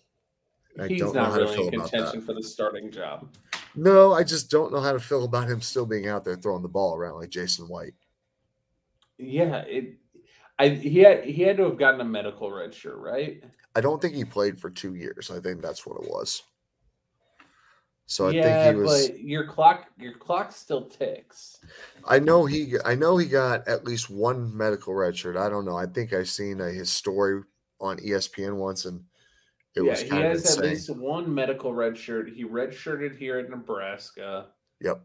[0.79, 1.97] I He's don't know not how to really feel in about that.
[1.97, 3.33] contention for the starting job.
[3.75, 6.61] No, I just don't know how to feel about him still being out there throwing
[6.61, 7.93] the ball around like Jason White.
[9.17, 9.97] Yeah, it.
[10.57, 13.43] I he had he had to have gotten a medical red shirt, right?
[13.75, 15.31] I don't think he played for two years.
[15.31, 16.43] I think that's what it was.
[18.09, 19.07] So I yeah, think he was.
[19.09, 21.59] but your clock your clock still ticks.
[22.05, 22.73] I know he.
[22.83, 25.37] I know he got at least one medical red shirt.
[25.37, 25.77] I don't know.
[25.77, 27.43] I think I seen uh, his story
[27.79, 29.03] on ESPN once, and
[29.75, 30.63] it yeah, was he kind of has insane.
[30.63, 32.31] at least one medical red shirt.
[32.31, 34.47] He redshirted here at Nebraska.
[34.81, 35.03] Yep.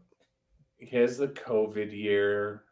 [0.77, 2.63] He has the COVID year.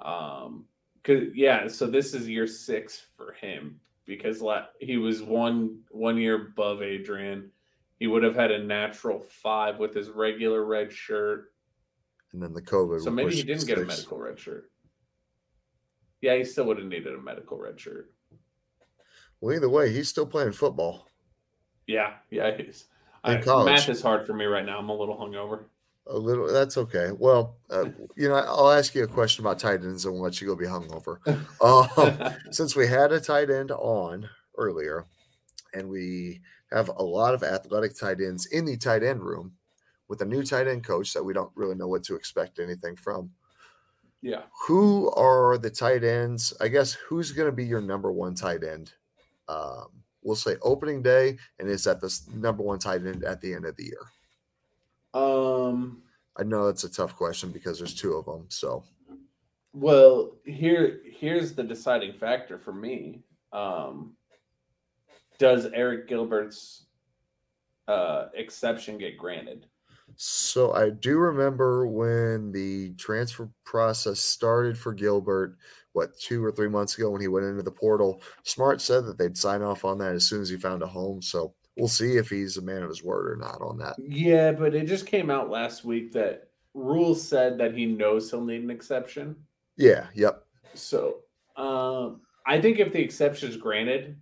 [0.00, 0.64] Um,
[1.04, 6.18] cause yeah, so this is year six for him because la- he was one one
[6.18, 7.52] year above Adrian.
[7.98, 11.52] He would have had a natural five with his regular red shirt.
[12.32, 13.02] And then the COVID.
[13.02, 14.70] So maybe he didn't get a medical red shirt.
[16.20, 18.10] Yeah, he still would have needed a medical red shirt.
[19.40, 21.08] Well, either way, he's still playing football.
[21.86, 22.86] Yeah, yeah, he's.
[23.24, 23.66] In I, college.
[23.66, 24.78] math is hard for me right now.
[24.78, 25.64] I'm a little hungover.
[26.06, 26.52] A little.
[26.52, 27.10] That's okay.
[27.16, 27.86] Well, uh,
[28.16, 30.56] you know, I'll ask you a question about tight ends and we'll let you go
[30.56, 31.18] be hungover.
[31.60, 35.06] Um, since we had a tight end on earlier,
[35.74, 36.40] and we
[36.72, 39.52] have a lot of athletic tight ends in the tight end room
[40.08, 42.96] with a new tight end coach that we don't really know what to expect anything
[42.96, 43.30] from.
[44.22, 44.42] yeah.
[44.66, 46.52] Who are the tight ends?
[46.60, 48.92] I guess who's going to be your number one tight end?
[49.48, 49.86] Um,
[50.22, 53.64] we'll say opening day, and is that the number one tight end at the end
[53.64, 54.02] of the year?
[55.14, 56.02] Um.
[56.40, 58.46] I know that's a tough question because there's two of them.
[58.48, 58.84] So
[59.72, 63.24] Well, here here's the deciding factor for me.
[63.52, 64.14] Um,
[65.38, 66.86] does Arik Gilbert's
[67.86, 69.66] uh, exception get granted?
[70.16, 75.56] So I do remember when the transfer process started for Gilbert,
[75.92, 78.22] what two or three months ago when he went into the portal.
[78.42, 81.22] Smart said that they'd sign off on that as soon as he found a home.
[81.22, 83.96] So we'll see if he's a man of his word or not on that.
[83.98, 88.44] Yeah, but it just came out last week that rules said that he knows he'll
[88.44, 89.36] need an exception.
[89.76, 90.44] Yeah, yep.
[90.74, 91.18] So
[91.56, 94.16] um, I think if the exception is granted,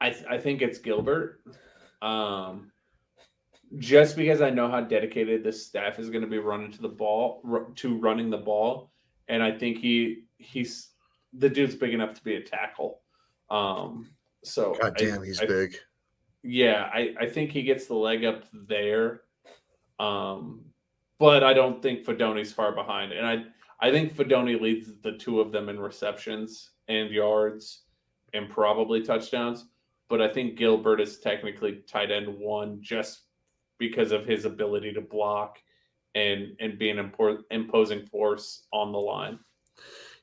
[0.00, 1.40] I th- I think it's Gilbert.
[2.02, 2.70] Um,
[3.78, 6.88] just because I know how dedicated this staff is going to be running to the
[6.88, 8.92] ball ru- to running the ball,
[9.28, 10.90] and I think he he's
[11.32, 13.00] the dude's big enough to be a tackle.
[13.50, 14.10] Um,
[14.44, 15.76] so God I- damn, he's I- big.
[16.42, 19.22] yeah, I, I think he gets the leg up there.
[19.98, 20.64] Um,
[21.18, 23.12] but I don't think Fidone's far behind.
[23.12, 23.44] And I
[23.80, 27.84] I think Fedoni leads the two of them in receptions and yards
[28.34, 29.66] and probably touchdowns.
[30.08, 33.22] But I think Gilbert is technically tight end one just
[33.78, 35.58] because of his ability to block
[36.14, 39.38] and and be an impor- imposing force on the line.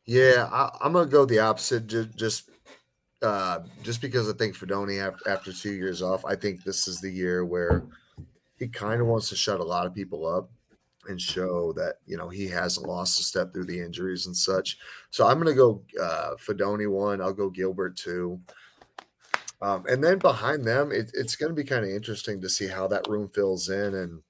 [0.05, 1.87] Yeah, I, I'm gonna go the opposite.
[1.87, 2.49] Just, just,
[3.21, 7.11] uh, just because I think Fidone after, two years off, I think this is the
[7.11, 7.83] year where
[8.57, 10.49] he kind of wants to shut a lot of people up
[11.07, 14.77] and show that you know he hasn't lost a step through the injuries and such.
[15.11, 17.21] So I'm gonna go uh, Fidone one.
[17.21, 18.39] I'll go Gilbert two.
[19.61, 22.67] Um, and then behind them, it, it's going to be kind of interesting to see
[22.67, 23.93] how that room fills in.
[23.93, 24.21] And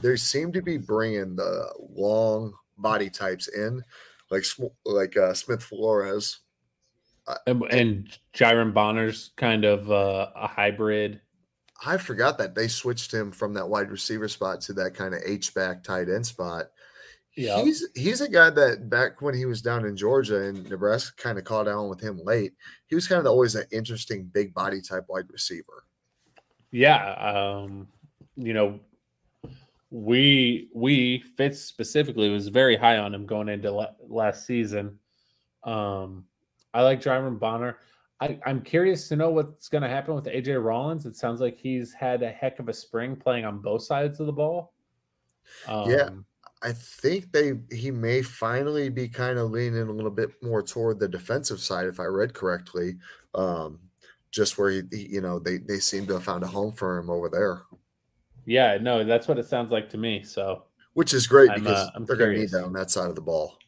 [0.00, 3.82] they seem to be bringing the long body types in,
[4.30, 4.44] like
[4.84, 6.40] like uh, Smith Flores.
[7.46, 11.20] And, and Janiran Bonner's kind of uh, a hybrid.
[11.84, 15.20] I forgot that they switched him from that wide receiver spot to that kind of
[15.24, 16.66] H back tight end spot.
[17.36, 17.62] Yeah.
[17.62, 21.38] He's he's a guy that back when he was down in Georgia and Nebraska kind
[21.38, 22.52] of caught on with him late.
[22.86, 25.84] He was kind of always an interesting big body type wide receiver.
[26.70, 27.12] Yeah.
[27.14, 27.88] Um,
[28.36, 28.80] you know,
[29.90, 34.98] we we Fitz specifically was very high on him going into la- last season.
[35.64, 36.24] Um,
[36.74, 37.78] I like Janiran Bonner.
[38.20, 41.06] I, I'm curious to know what's going to happen with AJ Rollins.
[41.06, 44.26] It sounds like he's had a heck of a spring playing on both sides of
[44.26, 44.72] the ball.
[45.66, 46.08] Um, yeah,
[46.62, 51.00] I think they he may finally be kind of leaning a little bit more toward
[51.00, 52.96] the defensive side, if I read correctly.
[53.34, 53.80] Um,
[54.30, 56.98] just where he, he, you know, they they seem to have found a home for
[56.98, 57.62] him over there.
[58.46, 60.22] Yeah, no, that's what it sounds like to me.
[60.22, 63.08] So, which is great I'm, because uh, they're going to need that on that side
[63.08, 63.58] of the ball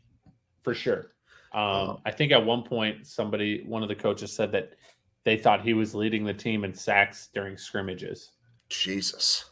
[0.65, 1.13] for sure.
[1.53, 4.73] Um, um, I think at one point somebody, one of the coaches said that
[5.23, 8.33] they thought he was leading the team in sacks during scrimmages.
[8.69, 9.45] Jesus.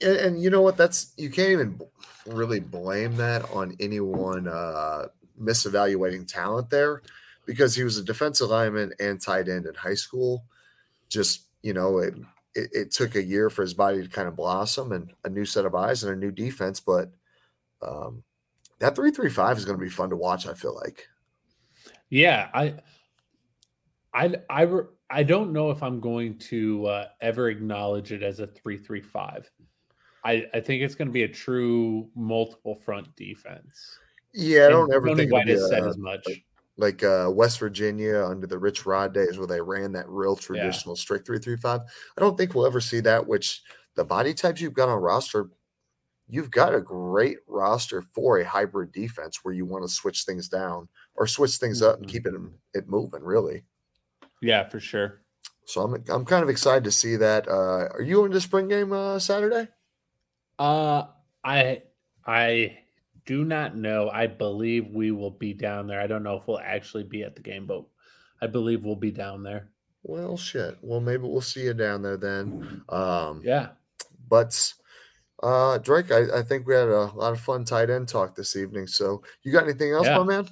[0.00, 0.76] And, and, you know what?
[0.76, 1.80] That's you can't even
[2.26, 5.06] really blame that on anyone uh,
[5.40, 7.02] misevaluating talent there
[7.46, 10.44] because he was a defensive lineman and tight end in high school.
[11.08, 12.14] Just you know, it,
[12.54, 15.44] it, it took a year for his body to kind of blossom and a new
[15.44, 17.10] set of eyes and a new defense, but
[17.82, 18.22] um,
[18.78, 20.46] that three three five is going to be fun to watch.
[20.46, 21.08] I feel like.
[22.08, 22.74] Yeah, I,
[24.14, 24.66] I, I,
[25.10, 29.00] I don't know if I'm going to uh, ever acknowledge it as a three three
[29.00, 29.50] five.
[30.26, 33.98] I, I think it's going to be a true multiple front defense.
[34.34, 36.26] Yeah, I don't and ever Tony think White has said as much.
[36.26, 36.44] Like,
[36.76, 40.94] like uh, West Virginia under the Rich Rod days, where they ran that real traditional
[40.94, 41.00] yeah.
[41.00, 41.80] strict three three five.
[42.16, 43.26] I don't think we'll ever see that.
[43.26, 43.62] Which
[43.94, 45.48] the body types you've got on roster
[46.28, 50.48] you've got a great roster for a hybrid defense where you want to switch things
[50.48, 52.12] down or switch things up and mm-hmm.
[52.12, 52.34] keep it
[52.74, 53.22] it moving.
[53.22, 53.64] Really.
[54.42, 55.22] Yeah, for sure.
[55.66, 57.48] So I'm I'm kind of excited to see that.
[57.48, 59.68] Uh, are you in the spring game uh, Saturday?
[60.58, 61.04] Uh,
[61.44, 61.82] I
[62.26, 62.78] I
[63.24, 64.08] do not know.
[64.10, 66.00] I believe we will be down there.
[66.00, 67.84] I don't know if we'll actually be at the game, but
[68.40, 69.70] I believe we'll be down there.
[70.02, 70.78] Well, shit.
[70.82, 72.82] Well, maybe we'll see you down there then.
[72.88, 73.70] Um, yeah.
[74.28, 74.72] But
[75.42, 78.54] uh, Drake, I, I think we had a lot of fun tight end talk this
[78.54, 78.86] evening.
[78.86, 80.18] So, you got anything else, yeah.
[80.18, 80.48] my man?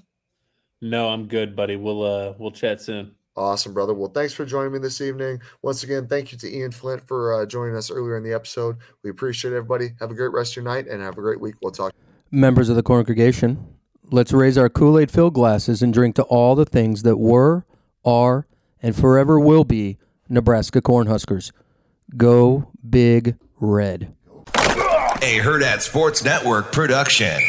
[0.80, 1.76] No, I'm good, buddy.
[1.76, 3.14] We'll uh we'll chat soon.
[3.37, 3.95] Awesome, brother.
[3.95, 5.41] Well, thanks for joining me this evening.
[5.62, 8.76] Once again, thank you to Ian Flynt for uh, joining us earlier in the episode.
[9.03, 9.91] We appreciate everybody.
[9.99, 11.57] Have a great rest of your night and have a great week.
[11.61, 11.93] We'll talk.
[12.30, 13.66] Members of the congregation,
[14.11, 17.64] let's raise our Kool Aid filled glasses and drink to all the things that were,
[18.05, 18.47] are,
[18.80, 21.51] and forever will be Nebraska Cornhuskers.
[22.16, 24.14] Go Big Red
[25.24, 27.41] a Hurrdat Sports Network production.